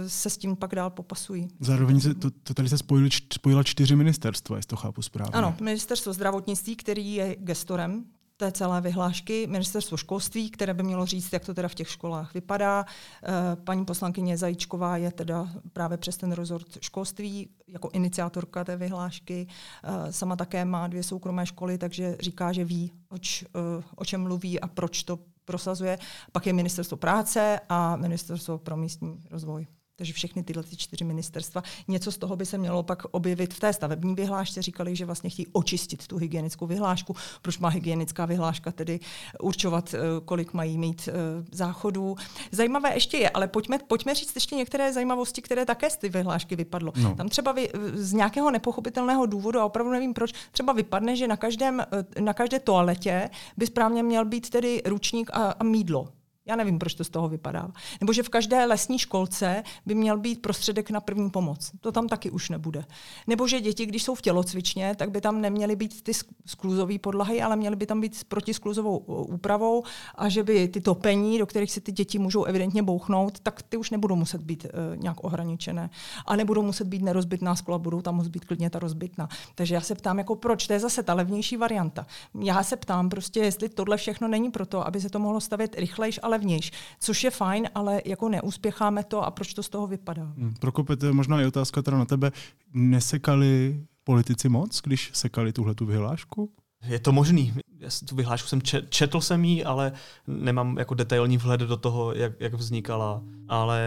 se 0.07 0.29
s 0.29 0.37
tím 0.37 0.55
pak 0.55 0.75
dál 0.75 0.89
popasují. 0.89 1.47
Zároveň 1.59 1.99
se, 1.99 2.13
to, 2.13 2.29
to 2.43 2.53
tady 2.53 2.69
se 2.69 2.77
spojili, 2.77 3.09
spojila 3.33 3.63
čtyři 3.63 3.95
ministerstva, 3.95 4.57
jestli 4.57 4.67
to 4.67 4.75
chápu 4.75 5.01
správně. 5.01 5.33
Ano, 5.33 5.55
ministerstvo 5.61 6.13
zdravotnictví, 6.13 6.75
který 6.75 7.15
je 7.15 7.35
gestorem 7.39 8.05
té 8.39 8.51
celé 8.51 8.81
vyhlášky 8.81 9.47
ministerstvo 9.47 9.97
školství, 9.97 10.49
které 10.49 10.73
by 10.73 10.83
mělo 10.83 11.05
říct, 11.05 11.33
jak 11.33 11.45
to 11.45 11.53
teda 11.53 11.67
v 11.67 11.75
těch 11.75 11.89
školách 11.89 12.33
vypadá. 12.33 12.85
Eh, 13.23 13.55
paní 13.55 13.85
poslankyně 13.85 14.37
Zajíčková 14.37 14.97
je 14.97 15.11
teda 15.11 15.47
právě 15.73 15.97
přes 15.97 16.17
ten 16.17 16.31
rezort 16.31 16.67
školství 16.81 17.49
jako 17.67 17.89
iniciátorka 17.93 18.63
té 18.63 18.77
vyhlášky. 18.77 19.47
Eh, 19.83 20.13
sama 20.13 20.35
také 20.35 20.65
má 20.65 20.87
dvě 20.87 21.03
soukromé 21.03 21.45
školy, 21.45 21.77
takže 21.77 22.17
říká, 22.19 22.51
že 22.51 22.65
ví, 22.65 22.91
oč, 23.09 23.43
eh, 23.43 23.83
o 23.95 24.05
čem 24.05 24.21
mluví 24.21 24.59
a 24.59 24.67
proč 24.67 25.03
to 25.03 25.19
prosazuje. 25.45 25.97
Pak 26.31 26.47
je 26.47 26.53
ministerstvo 26.53 26.97
práce 26.97 27.59
a 27.69 27.95
ministerstvo 27.95 28.57
pro 28.57 28.77
místní 28.77 29.19
rozvoj. 29.31 29.67
Takže 29.99 30.13
všechny 30.13 30.43
tyhle 30.43 30.63
ty 30.63 30.75
čtyři 30.75 31.03
ministerstva. 31.03 31.63
Něco 31.87 32.11
z 32.11 32.17
toho 32.17 32.35
by 32.35 32.45
se 32.45 32.57
mělo 32.57 32.83
pak 32.83 33.03
objevit 33.11 33.53
v 33.53 33.59
té 33.59 33.73
stavební 33.73 34.15
vyhlášce. 34.15 34.61
Říkali, 34.61 34.95
že 34.95 35.05
vlastně 35.05 35.29
chtějí 35.29 35.47
očistit 35.51 36.07
tu 36.07 36.17
hygienickou 36.17 36.67
vyhlášku. 36.67 37.15
Proč 37.41 37.57
má 37.57 37.69
hygienická 37.69 38.25
vyhláška 38.25 38.71
tedy 38.71 38.99
určovat, 39.41 39.93
eh, 39.93 39.99
kolik 40.25 40.53
mají 40.53 40.77
mít 40.77 41.09
eh, 41.11 41.13
záchodů. 41.51 42.15
Zajímavé 42.51 42.93
ještě 42.93 43.17
je, 43.17 43.29
ale 43.29 43.47
pojďme, 43.47 43.79
pojďme 43.87 44.15
říct 44.15 44.35
ještě 44.35 44.55
některé 44.55 44.93
zajímavosti, 44.93 45.41
které 45.41 45.65
také 45.65 45.89
z 45.89 45.97
ty 45.97 46.09
vyhlášky 46.09 46.55
vypadlo. 46.55 46.93
No. 46.95 47.15
Tam 47.15 47.29
třeba 47.29 47.51
vy, 47.51 47.69
z 47.93 48.13
nějakého 48.13 48.51
nepochopitelného 48.51 49.25
důvodu, 49.25 49.59
a 49.59 49.65
opravdu 49.65 49.91
nevím 49.91 50.13
proč, 50.13 50.33
třeba 50.51 50.73
vypadne, 50.73 51.15
že 51.15 51.27
na, 51.27 51.37
každém, 51.37 51.79
eh, 51.79 52.21
na 52.21 52.33
každé 52.33 52.59
toaletě 52.59 53.29
by 53.57 53.67
správně 53.67 54.03
měl 54.03 54.25
být 54.25 54.49
tedy 54.49 54.81
ručník 54.85 55.29
a, 55.33 55.51
a 55.59 55.63
mídlo. 55.63 56.18
Já 56.49 56.55
nevím, 56.55 56.79
proč 56.79 56.93
to 56.93 57.03
z 57.03 57.09
toho 57.09 57.29
vypadá. 57.29 57.71
Nebo 58.01 58.13
že 58.13 58.23
v 58.23 58.29
každé 58.29 58.65
lesní 58.65 58.99
školce 58.99 59.63
by 59.85 59.95
měl 59.95 60.17
být 60.17 60.41
prostředek 60.41 60.89
na 60.89 60.99
první 60.99 61.29
pomoc. 61.29 61.71
To 61.81 61.91
tam 61.91 62.07
taky 62.07 62.31
už 62.31 62.49
nebude. 62.49 62.85
Nebo 63.27 63.47
že 63.47 63.61
děti, 63.61 63.85
když 63.85 64.03
jsou 64.03 64.15
v 64.15 64.21
tělocvičně, 64.21 64.95
tak 64.95 65.11
by 65.11 65.21
tam 65.21 65.41
neměly 65.41 65.75
být 65.75 66.01
ty 66.01 66.11
skluzové 66.45 66.99
podlahy, 66.99 67.41
ale 67.41 67.55
měly 67.55 67.75
by 67.75 67.85
tam 67.85 68.01
být 68.01 68.23
protiskluzovou 68.23 68.97
úpravou 68.97 69.83
a 70.15 70.29
že 70.29 70.43
by 70.43 70.67
ty 70.67 70.81
topení, 70.81 71.39
do 71.39 71.45
kterých 71.45 71.71
si 71.71 71.81
ty 71.81 71.91
děti 71.91 72.19
můžou 72.19 72.43
evidentně 72.43 72.83
bouchnout, 72.83 73.39
tak 73.39 73.61
ty 73.61 73.77
už 73.77 73.89
nebudou 73.89 74.15
muset 74.15 74.41
být 74.41 74.65
uh, 74.65 74.97
nějak 74.97 75.23
ohraničené. 75.23 75.89
A 76.25 76.35
nebudou 76.35 76.61
muset 76.61 76.87
být 76.87 77.01
nerozbitná 77.01 77.55
skla, 77.55 77.77
budou 77.77 78.01
tam 78.01 78.15
muset 78.15 78.29
být 78.29 78.45
klidně 78.45 78.69
ta 78.69 78.79
rozbitná. 78.79 79.29
Takže 79.55 79.75
já 79.75 79.81
se 79.81 79.95
ptám, 79.95 80.17
jako 80.17 80.35
proč? 80.35 80.67
To 80.67 80.73
je 80.73 80.79
zase 80.79 81.03
ta 81.03 81.13
levnější 81.13 81.57
varianta. 81.57 82.05
Já 82.41 82.63
se 82.63 82.75
ptám 82.75 83.09
prostě, 83.09 83.39
jestli 83.39 83.69
tohle 83.69 83.97
všechno 83.97 84.27
není 84.27 84.51
proto, 84.51 84.87
aby 84.87 85.01
se 85.01 85.09
to 85.09 85.19
mohlo 85.19 85.41
stavět 85.41 85.75
rychlejš, 85.77 86.19
ale 86.23 86.38
levnějš, 86.39 86.71
což 86.99 87.23
je 87.23 87.31
fajn, 87.31 87.69
ale 87.75 88.01
jako 88.05 88.29
neúspěcháme 88.29 89.03
to 89.03 89.25
a 89.25 89.31
proč 89.31 89.53
to 89.53 89.63
z 89.63 89.69
toho 89.69 89.87
vypadá. 89.87 90.23
Hmm, 90.23 90.53
Prokopete, 90.59 91.11
možná 91.11 91.39
je 91.39 91.47
otázka 91.47 91.81
teda 91.81 91.97
na 91.97 92.05
tebe. 92.05 92.31
Nesekali 92.73 93.79
politici 94.03 94.49
moc, 94.49 94.81
když 94.81 95.09
sekali 95.13 95.53
tuhle 95.53 95.75
tu 95.75 95.85
vyhlášku? 95.85 96.51
Je 96.85 96.99
to 96.99 97.11
možný. 97.11 97.53
Já 97.79 97.89
tu 98.09 98.15
vyhlášku 98.15 98.47
jsem 98.47 98.61
četl, 98.61 98.87
četl 98.89 99.21
jsem 99.21 99.45
ji, 99.45 99.63
ale 99.63 99.91
nemám 100.27 100.77
jako 100.77 100.93
detailní 100.93 101.37
vhled 101.37 101.61
do 101.61 101.77
toho, 101.77 102.13
jak, 102.13 102.33
jak 102.39 102.53
vznikala. 102.53 103.23
Ale 103.47 103.81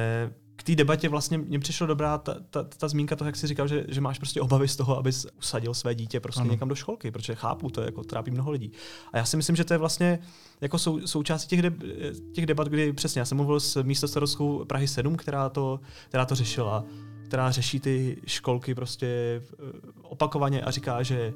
k 0.56 0.62
té 0.62 0.74
debatě 0.74 1.08
vlastně 1.08 1.38
mně 1.38 1.58
přišla 1.58 1.86
dobrá 1.86 2.18
ta, 2.18 2.34
ta, 2.50 2.62
ta 2.62 2.88
zmínka 2.88 3.16
toho, 3.16 3.28
jak 3.28 3.36
jsi 3.36 3.46
říkal, 3.46 3.68
že, 3.68 3.84
že 3.88 4.00
máš 4.00 4.18
prostě 4.18 4.40
obavy 4.40 4.68
z 4.68 4.76
toho, 4.76 4.98
abys 4.98 5.26
usadil 5.38 5.74
své 5.74 5.94
dítě 5.94 6.20
prostě 6.20 6.40
ano. 6.40 6.50
někam 6.50 6.68
do 6.68 6.74
školky, 6.74 7.10
protože 7.10 7.34
chápu, 7.34 7.70
to 7.70 7.80
je 7.80 7.84
jako 7.84 8.04
trápí 8.04 8.30
mnoho 8.30 8.50
lidí. 8.50 8.72
A 9.12 9.18
já 9.18 9.24
si 9.24 9.36
myslím, 9.36 9.56
že 9.56 9.64
to 9.64 9.74
je 9.74 9.78
vlastně 9.78 10.18
jako 10.60 10.78
sou, 10.78 11.06
součástí 11.06 11.48
těch, 11.48 11.62
de, 11.62 11.72
těch 12.32 12.46
debat, 12.46 12.68
kdy 12.68 12.92
přesně, 12.92 13.18
já 13.18 13.24
jsem 13.24 13.36
mluvil 13.36 13.60
s 13.60 13.82
místostarostkou 13.82 14.64
Prahy 14.64 14.88
7, 14.88 15.16
která 15.16 15.48
to, 15.48 15.80
která 16.08 16.26
to 16.26 16.34
řešila, 16.34 16.84
která 17.24 17.50
řeší 17.50 17.80
ty 17.80 18.22
školky 18.26 18.74
prostě 18.74 19.06
eh, 19.06 19.64
opakovaně 20.02 20.62
a 20.62 20.70
říká, 20.70 21.02
že 21.02 21.34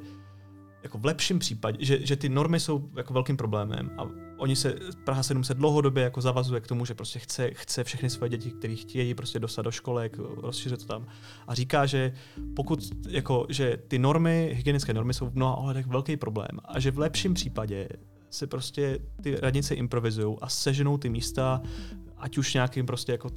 jako 0.82 0.98
v 0.98 1.04
lepším 1.04 1.38
případě, 1.38 1.78
že, 1.80 2.06
že 2.06 2.16
ty 2.16 2.28
normy 2.28 2.60
jsou 2.60 2.90
jako 2.96 3.12
velkým 3.12 3.36
problémem 3.36 3.90
a 3.98 4.25
oni 4.36 4.56
se, 4.56 4.74
Praha 5.04 5.22
7 5.22 5.44
se 5.44 5.54
dlouhodobě 5.54 6.02
jako 6.02 6.20
zavazuje 6.20 6.60
k 6.60 6.66
tomu, 6.66 6.84
že 6.84 6.94
prostě 6.94 7.18
chce, 7.18 7.50
chce 7.54 7.84
všechny 7.84 8.10
své 8.10 8.28
děti, 8.28 8.50
které 8.50 8.74
chtějí 8.74 9.14
prostě 9.14 9.38
dostat 9.38 9.62
do 9.62 9.70
školek, 9.70 10.18
rozšířit 10.18 10.80
to 10.80 10.86
tam. 10.86 11.06
A 11.46 11.54
říká, 11.54 11.86
že 11.86 12.12
pokud, 12.56 12.78
jako, 13.08 13.46
že 13.48 13.78
ty 13.88 13.98
normy, 13.98 14.50
hygienické 14.54 14.94
normy 14.94 15.14
jsou 15.14 15.26
v 15.26 15.34
mnoha 15.34 15.56
ohledech 15.56 15.86
velký 15.86 16.16
problém 16.16 16.60
a 16.64 16.80
že 16.80 16.90
v 16.90 16.98
lepším 16.98 17.34
případě 17.34 17.88
se 18.30 18.46
prostě 18.46 18.98
ty 19.22 19.36
radnice 19.40 19.74
improvizují 19.74 20.36
a 20.40 20.48
seženou 20.48 20.98
ty 20.98 21.08
místa 21.08 21.62
ať 22.26 22.38
už 22.38 22.54
nějakým 22.54 22.86
prostě 22.86 23.12
jako, 23.12 23.28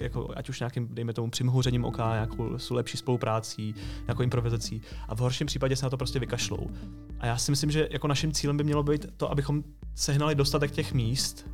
jako 0.00 0.28
ať 0.36 0.48
už 0.48 0.60
nějakým, 0.60 0.88
dejme 0.94 1.12
tomu, 1.12 1.30
přimhouřením 1.30 1.84
oka, 1.84 2.12
nějakou 2.12 2.56
lepší 2.70 2.96
spoluprácí, 2.96 3.74
nějakou 4.06 4.22
improvizací. 4.22 4.80
A 5.08 5.14
v 5.14 5.18
horším 5.18 5.46
případě 5.46 5.76
se 5.76 5.86
na 5.86 5.90
to 5.90 5.96
prostě 5.96 6.18
vykašlou. 6.18 6.70
A 7.20 7.26
já 7.26 7.36
si 7.36 7.52
myslím, 7.52 7.70
že 7.70 7.88
jako 7.90 8.08
naším 8.08 8.32
cílem 8.32 8.56
by 8.56 8.64
mělo 8.64 8.82
být 8.82 9.06
to, 9.16 9.30
abychom 9.30 9.64
sehnali 9.94 10.34
dostatek 10.34 10.70
těch 10.70 10.94
míst 10.94 11.46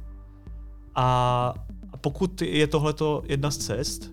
a, 0.94 1.55
pokud 2.00 2.42
je 2.42 2.66
tohleto 2.66 3.22
jedna 3.26 3.50
z 3.50 3.57
cest, 3.57 4.11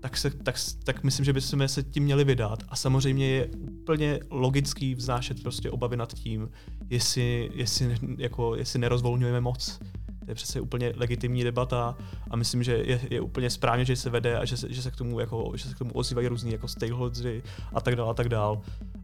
tak, 0.00 0.16
se, 0.16 0.30
tak, 0.30 0.54
tak 0.84 1.04
myslím, 1.04 1.24
že 1.24 1.32
bychom 1.32 1.68
se 1.68 1.82
tím 1.82 2.04
měli 2.04 2.24
vydat. 2.24 2.62
A 2.68 2.76
samozřejmě 2.76 3.28
je 3.28 3.48
úplně 3.80 4.20
logický 4.30 4.94
vznášet 4.94 5.42
prostě 5.42 5.70
obavy 5.70 5.96
nad 5.96 6.14
tím, 6.14 6.50
jestli, 6.90 7.50
jestli, 7.54 7.98
jako, 8.18 8.54
jestli 8.54 8.78
nerozvolňujeme 8.78 9.40
moc 9.40 9.80
to 10.24 10.30
je 10.30 10.34
přece 10.34 10.60
úplně 10.60 10.92
legitimní 10.96 11.44
debata 11.44 11.96
a 12.30 12.36
myslím, 12.36 12.62
že 12.62 12.72
je, 12.72 13.00
je 13.10 13.20
úplně 13.20 13.50
správně, 13.50 13.84
že 13.84 13.96
se 13.96 14.10
vede 14.10 14.38
a 14.38 14.44
že 14.44 14.56
se, 14.56 14.72
že 14.72 14.82
se 14.82 14.90
k 14.90 14.96
tomu 14.96 15.20
jako, 15.20 15.52
že 15.56 15.64
se 15.68 15.74
k 15.74 15.78
tomu 15.78 15.90
ozývají 15.92 16.28
různý 16.28 16.52
jako 16.52 16.68
stakeholdery 16.68 17.42
a 17.74 17.80
tak 17.80 17.96
dále 17.96 18.10
a 18.10 18.14
tak 18.14 18.28
dále. 18.28 18.58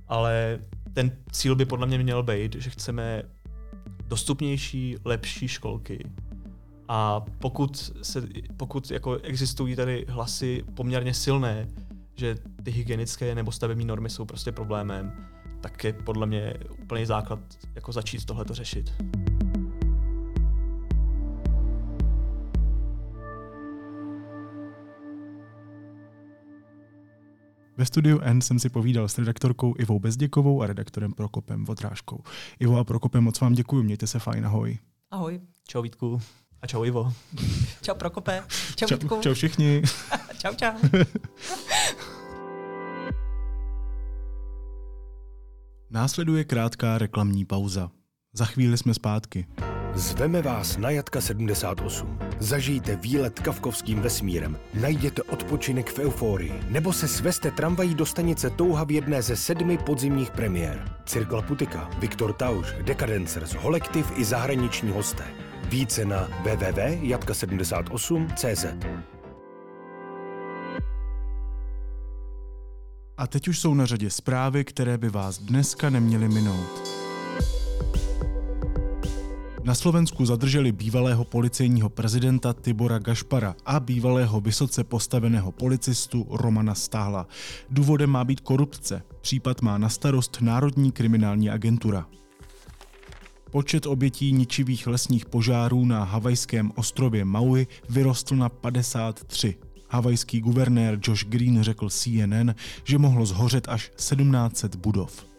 Ale 0.08 0.58
ten 0.92 1.12
cíl 1.32 1.54
by 1.54 1.64
podle 1.64 1.86
mě 1.86 1.98
měl 1.98 2.22
být, 2.22 2.54
že 2.54 2.70
chceme 2.70 3.22
dostupnější, 4.08 4.96
lepší 5.04 5.48
školky. 5.48 6.10
A 6.88 7.20
pokud, 7.38 7.92
se, 8.02 8.22
pokud 8.56 8.90
jako 8.90 9.12
existují 9.14 9.76
tady 9.76 10.06
hlasy 10.08 10.64
poměrně 10.74 11.14
silné, 11.14 11.68
že 12.14 12.36
ty 12.62 12.70
hygienické 12.70 13.34
nebo 13.34 13.52
stavební 13.52 13.84
normy 13.84 14.10
jsou 14.10 14.24
prostě 14.24 14.52
problémem, 14.52 15.12
tak 15.60 15.84
je 15.84 15.92
podle 15.92 16.26
mě 16.26 16.54
úplný 16.82 17.06
základ 17.06 17.40
jako 17.74 17.92
začít 17.92 18.24
tohle 18.24 18.44
řešit. 18.50 18.92
Ve 27.86 27.88
studiu 27.88 28.20
N 28.22 28.40
jsem 28.40 28.58
si 28.58 28.68
povídal 28.68 29.08
s 29.08 29.18
redaktorkou 29.18 29.74
Ivou 29.78 29.98
Bezděkovou 29.98 30.62
a 30.62 30.66
redaktorem 30.66 31.12
Prokopem 31.12 31.64
Vodrážkou. 31.64 32.22
Ivo 32.60 32.78
a 32.78 32.84
Prokopem, 32.84 33.24
moc 33.24 33.40
vám 33.40 33.52
děkuji, 33.52 33.82
mějte 33.82 34.06
se 34.06 34.18
fajn, 34.18 34.46
ahoj. 34.46 34.78
Ahoj. 35.10 35.40
Čau 35.68 35.82
Vítku. 35.82 36.20
A 36.62 36.66
čau 36.66 36.84
Ivo. 36.84 37.12
čau 37.82 37.94
Prokope. 37.94 38.42
Čau, 38.76 38.86
čau 38.86 38.96
Vítku. 38.96 39.20
Čau 39.20 39.34
všichni. 39.34 39.82
čau 40.38 40.54
čau. 40.54 40.72
Následuje 45.90 46.44
krátká 46.44 46.98
reklamní 46.98 47.44
pauza. 47.44 47.90
Za 48.32 48.44
chvíli 48.44 48.78
jsme 48.78 48.94
zpátky. 48.94 49.46
Zveme 49.94 50.42
vás 50.42 50.76
na 50.76 50.90
Jatka 50.90 51.20
78. 51.20 52.18
Zažijte 52.40 52.96
výlet 52.96 53.40
kavkovským 53.40 54.00
vesmírem, 54.00 54.58
najděte 54.74 55.22
odpočinek 55.22 55.90
v 55.90 55.98
euforii, 55.98 56.52
nebo 56.68 56.92
se 56.92 57.08
sveste 57.08 57.50
tramvají 57.50 57.94
do 57.94 58.06
stanice 58.06 58.50
Touha 58.50 58.84
v 58.84 58.90
jedné 58.90 59.22
ze 59.22 59.36
sedmi 59.36 59.78
podzimních 59.78 60.30
premiér. 60.30 60.92
Cirkla 61.06 61.42
Putika, 61.42 61.90
Viktor 61.98 62.32
Tauš, 62.32 62.66
Decadencers, 62.82 63.54
Holektiv 63.54 64.12
i 64.16 64.24
zahraniční 64.24 64.90
hosté. 64.90 65.24
Více 65.68 66.04
na 66.04 66.28
www.jatka78.cz 66.42 68.66
A 73.16 73.26
teď 73.26 73.48
už 73.48 73.60
jsou 73.60 73.74
na 73.74 73.86
řadě 73.86 74.10
zprávy, 74.10 74.64
které 74.64 74.98
by 74.98 75.08
vás 75.08 75.38
dneska 75.38 75.90
neměly 75.90 76.28
minout. 76.28 77.05
Na 79.66 79.74
Slovensku 79.74 80.26
zadrželi 80.26 80.72
bývalého 80.72 81.24
policejního 81.24 81.88
prezidenta 81.88 82.52
Tibora 82.52 82.98
Gašpara 82.98 83.54
a 83.66 83.80
bývalého 83.80 84.40
vysoce 84.40 84.84
postaveného 84.84 85.52
policistu 85.52 86.26
Romana 86.30 86.74
Stáhla. 86.74 87.26
Důvodem 87.70 88.10
má 88.10 88.24
být 88.24 88.40
korupce. 88.40 89.02
Případ 89.20 89.62
má 89.62 89.78
na 89.78 89.88
starost 89.88 90.38
Národní 90.40 90.92
kriminální 90.92 91.50
agentura. 91.50 92.06
Počet 93.50 93.86
obětí 93.86 94.32
ničivých 94.32 94.86
lesních 94.86 95.26
požárů 95.26 95.84
na 95.84 96.04
havajském 96.04 96.72
ostrově 96.74 97.24
Maui 97.24 97.66
vyrostl 97.88 98.36
na 98.36 98.48
53. 98.48 99.54
Havajský 99.90 100.40
guvernér 100.40 100.98
Josh 101.02 101.24
Green 101.24 101.62
řekl 101.62 101.90
CNN, 101.90 102.54
že 102.84 102.98
mohlo 102.98 103.26
zhořet 103.26 103.68
až 103.68 103.90
1700 103.96 104.76
budov. 104.76 105.35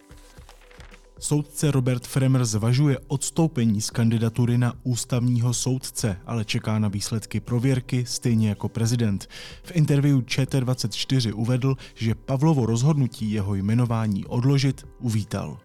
Soudce 1.19 1.71
Robert 1.71 2.07
Fremer 2.07 2.45
zvažuje 2.45 2.99
odstoupení 3.07 3.81
z 3.81 3.89
kandidatury 3.89 4.57
na 4.57 4.73
ústavního 4.83 5.53
soudce, 5.53 6.17
ale 6.25 6.45
čeká 6.45 6.79
na 6.79 6.87
výsledky 6.87 7.39
prověrky 7.39 8.05
stejně 8.05 8.49
jako 8.49 8.69
prezident. 8.69 9.29
V 9.63 9.71
interview 9.71 10.17
ČT24 10.17 11.33
uvedl, 11.35 11.75
že 11.95 12.15
Pavlovo 12.15 12.65
rozhodnutí 12.65 13.31
jeho 13.31 13.55
jmenování 13.55 14.25
odložit 14.25 14.87
uvítal. 14.99 15.59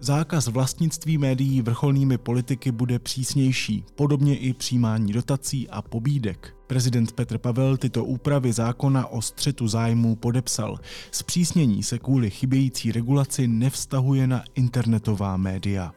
Zákaz 0.00 0.46
vlastnictví 0.46 1.18
médií 1.18 1.62
vrcholnými 1.62 2.18
politiky 2.18 2.72
bude 2.72 2.98
přísnější, 2.98 3.84
podobně 3.94 4.36
i 4.36 4.54
přijímání 4.54 5.12
dotací 5.12 5.68
a 5.68 5.82
pobídek. 5.82 6.56
Prezident 6.66 7.12
Petr 7.12 7.38
Pavel 7.38 7.76
tyto 7.76 8.04
úpravy 8.04 8.52
zákona 8.52 9.06
o 9.06 9.22
střetu 9.22 9.68
zájmů 9.68 10.16
podepsal. 10.16 10.78
Zpřísnění 11.10 11.82
se 11.82 11.98
kvůli 11.98 12.30
chybějící 12.30 12.92
regulaci 12.92 13.48
nevztahuje 13.48 14.26
na 14.26 14.44
internetová 14.54 15.36
média. 15.36 15.92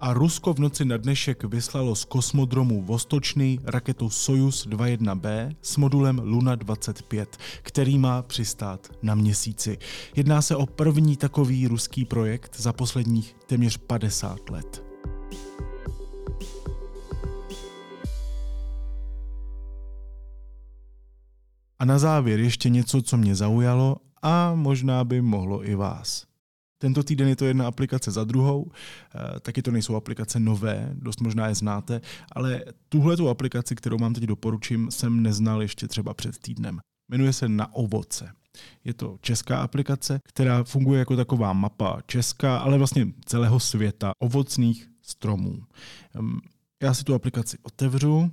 A 0.00 0.12
Rusko 0.12 0.54
v 0.54 0.58
noci 0.58 0.84
na 0.84 0.96
dnešek 0.96 1.44
vyslalo 1.44 1.94
z 1.94 2.04
kosmodromu 2.04 2.82
Vostočný 2.82 3.58
raketu 3.64 4.10
Soyuz 4.10 4.66
21B 4.66 5.56
s 5.62 5.76
modulem 5.76 6.18
Luna 6.24 6.54
25, 6.54 7.36
který 7.62 7.98
má 7.98 8.22
přistát 8.22 8.88
na 9.02 9.14
měsíci. 9.14 9.78
Jedná 10.16 10.42
se 10.42 10.56
o 10.56 10.66
první 10.66 11.16
takový 11.16 11.66
ruský 11.66 12.04
projekt 12.04 12.60
za 12.60 12.72
posledních 12.72 13.36
téměř 13.46 13.76
50 13.76 14.50
let. 14.50 14.84
A 21.78 21.84
na 21.84 21.98
závěr 21.98 22.40
ještě 22.40 22.68
něco, 22.68 23.02
co 23.02 23.16
mě 23.16 23.34
zaujalo 23.34 23.96
a 24.22 24.54
možná 24.54 25.04
by 25.04 25.22
mohlo 25.22 25.64
i 25.64 25.74
vás. 25.74 26.26
Tento 26.78 27.02
týden 27.02 27.28
je 27.28 27.36
to 27.36 27.44
jedna 27.44 27.66
aplikace 27.66 28.10
za 28.10 28.24
druhou, 28.24 28.70
eh, 28.70 29.40
taky 29.40 29.62
to 29.62 29.70
nejsou 29.70 29.96
aplikace 29.96 30.40
nové, 30.40 30.90
dost 30.94 31.20
možná 31.20 31.48
je 31.48 31.54
znáte, 31.54 32.00
ale 32.32 32.64
tuhle 32.88 33.16
tu 33.16 33.28
aplikaci, 33.28 33.74
kterou 33.74 33.98
mám 33.98 34.14
teď 34.14 34.24
doporučím, 34.24 34.90
jsem 34.90 35.22
neznal 35.22 35.62
ještě 35.62 35.88
třeba 35.88 36.14
před 36.14 36.38
týdnem. 36.38 36.80
Jmenuje 37.08 37.32
se 37.32 37.48
Na 37.48 37.74
ovoce. 37.74 38.32
Je 38.84 38.94
to 38.94 39.18
česká 39.20 39.58
aplikace, 39.58 40.20
která 40.24 40.64
funguje 40.64 40.98
jako 40.98 41.16
taková 41.16 41.52
mapa 41.52 41.98
česká, 42.06 42.58
ale 42.58 42.78
vlastně 42.78 43.06
celého 43.24 43.60
světa 43.60 44.12
ovocných 44.18 44.88
stromů. 45.02 45.62
Ehm, 46.14 46.38
já 46.82 46.94
si 46.94 47.04
tu 47.04 47.14
aplikaci 47.14 47.58
otevřu 47.62 48.30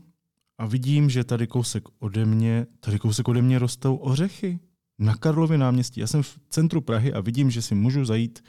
a 0.57 0.65
vidím, 0.65 1.09
že 1.09 1.23
tady 1.23 1.47
kousek 1.47 1.83
ode 1.99 2.25
mě, 2.25 2.67
tady 2.79 2.99
kousek 2.99 3.27
ode 3.27 3.41
mě 3.41 3.59
rostou 3.59 3.95
ořechy 3.95 4.59
na 4.99 5.15
Karlově 5.15 5.57
náměstí. 5.57 5.99
Já 5.99 6.07
jsem 6.07 6.23
v 6.23 6.39
centru 6.49 6.81
Prahy 6.81 7.13
a 7.13 7.21
vidím, 7.21 7.51
že 7.51 7.61
si 7.61 7.75
můžu 7.75 8.05
zajít 8.05 8.43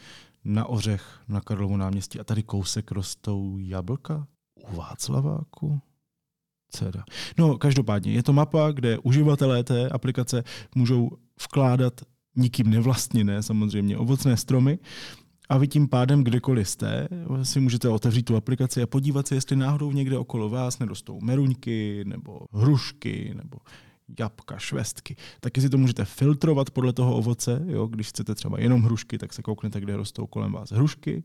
na 0.44 0.66
ořech 0.66 1.20
na 1.28 1.40
Karlovu 1.40 1.76
náměstí 1.76 2.20
a 2.20 2.24
tady 2.24 2.42
kousek 2.42 2.90
rostou 2.90 3.58
jablka 3.58 4.26
u 4.72 4.76
Václaváku. 4.76 5.80
Cera. 6.70 7.04
No, 7.38 7.58
každopádně, 7.58 8.12
je 8.12 8.22
to 8.22 8.32
mapa, 8.32 8.70
kde 8.70 8.98
uživatelé 8.98 9.64
té 9.64 9.88
aplikace 9.88 10.44
můžou 10.74 11.10
vkládat 11.42 12.00
nikým 12.36 12.70
nevlastněné, 12.70 13.42
samozřejmě, 13.42 13.98
ovocné 13.98 14.36
stromy 14.36 14.78
A 15.48 15.58
vy 15.58 15.68
tím 15.68 15.88
pádem, 15.88 16.24
kdekoliv 16.24 16.68
jste, 16.68 17.08
si 17.42 17.60
můžete 17.60 17.88
otevřít 17.88 18.22
tu 18.22 18.36
aplikaci 18.36 18.82
a 18.82 18.86
podívat 18.86 19.26
se, 19.26 19.34
jestli 19.34 19.56
náhodou 19.56 19.92
někde 19.92 20.18
okolo 20.18 20.48
vás 20.48 20.78
nedostou 20.78 21.20
meruňky, 21.20 22.04
nebo 22.06 22.38
hrušky, 22.52 23.34
nebo 23.34 23.58
jabka, 24.18 24.58
švestky. 24.58 25.16
Taky 25.40 25.60
si 25.60 25.70
to 25.70 25.78
můžete 25.78 26.04
filtrovat 26.04 26.70
podle 26.70 26.92
toho 26.92 27.16
ovoce. 27.16 27.64
Jo? 27.66 27.86
Když 27.86 28.08
chcete 28.08 28.34
třeba 28.34 28.60
jenom 28.60 28.82
hrušky, 28.82 29.18
tak 29.18 29.32
se 29.32 29.42
kouknete, 29.42 29.80
kde 29.80 29.96
rostou 29.96 30.26
kolem 30.26 30.52
vás 30.52 30.70
hrušky. 30.70 31.24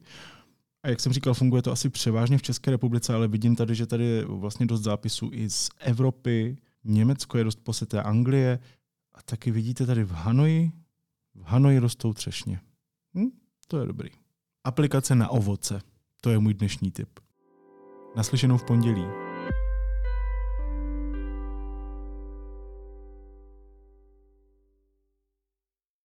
A 0.84 0.90
jak 0.90 1.00
jsem 1.00 1.14
říkal, 1.14 1.34
funguje 1.34 1.62
to 1.62 1.72
asi 1.72 1.90
převážně 1.90 2.38
v 2.38 2.42
České 2.42 2.72
republice, 2.72 3.14
ale 3.14 3.28
vidím 3.28 3.56
tady, 3.56 3.76
že 3.76 3.86
tady 3.86 4.06
je 4.06 4.26
vlastně 4.26 4.66
dost 4.66 4.82
zápisů 4.82 5.30
i 5.34 5.50
z 5.50 5.70
Evropy. 5.80 6.58
Německo 6.84 7.38
je 7.38 7.44
dost 7.44 7.60
poseté 7.64 8.04
Anglie. 8.04 8.60
A 9.14 9.22
taky 9.22 9.52
vidíte 9.52 9.86
tady 9.86 10.04
v 10.04 10.12
Hanoji, 10.12 10.72
v 11.36 11.44
Hanoji 11.44 11.80
rostou 11.80 12.14
třešně. 12.14 12.60
Hm? 13.16 13.30
To 13.68 13.80
je 13.80 13.86
dobrý. 13.86 14.10
Aplikace 14.64 15.16
na 15.16 15.30
ovoce. 15.30 15.82
To 16.22 16.30
je 16.30 16.40
můj 16.40 16.54
dnešní 16.54 16.92
tip. 16.92 17.20
Naslyšenou 18.16 18.58
v 18.58 18.64
pondělí. 18.64 19.31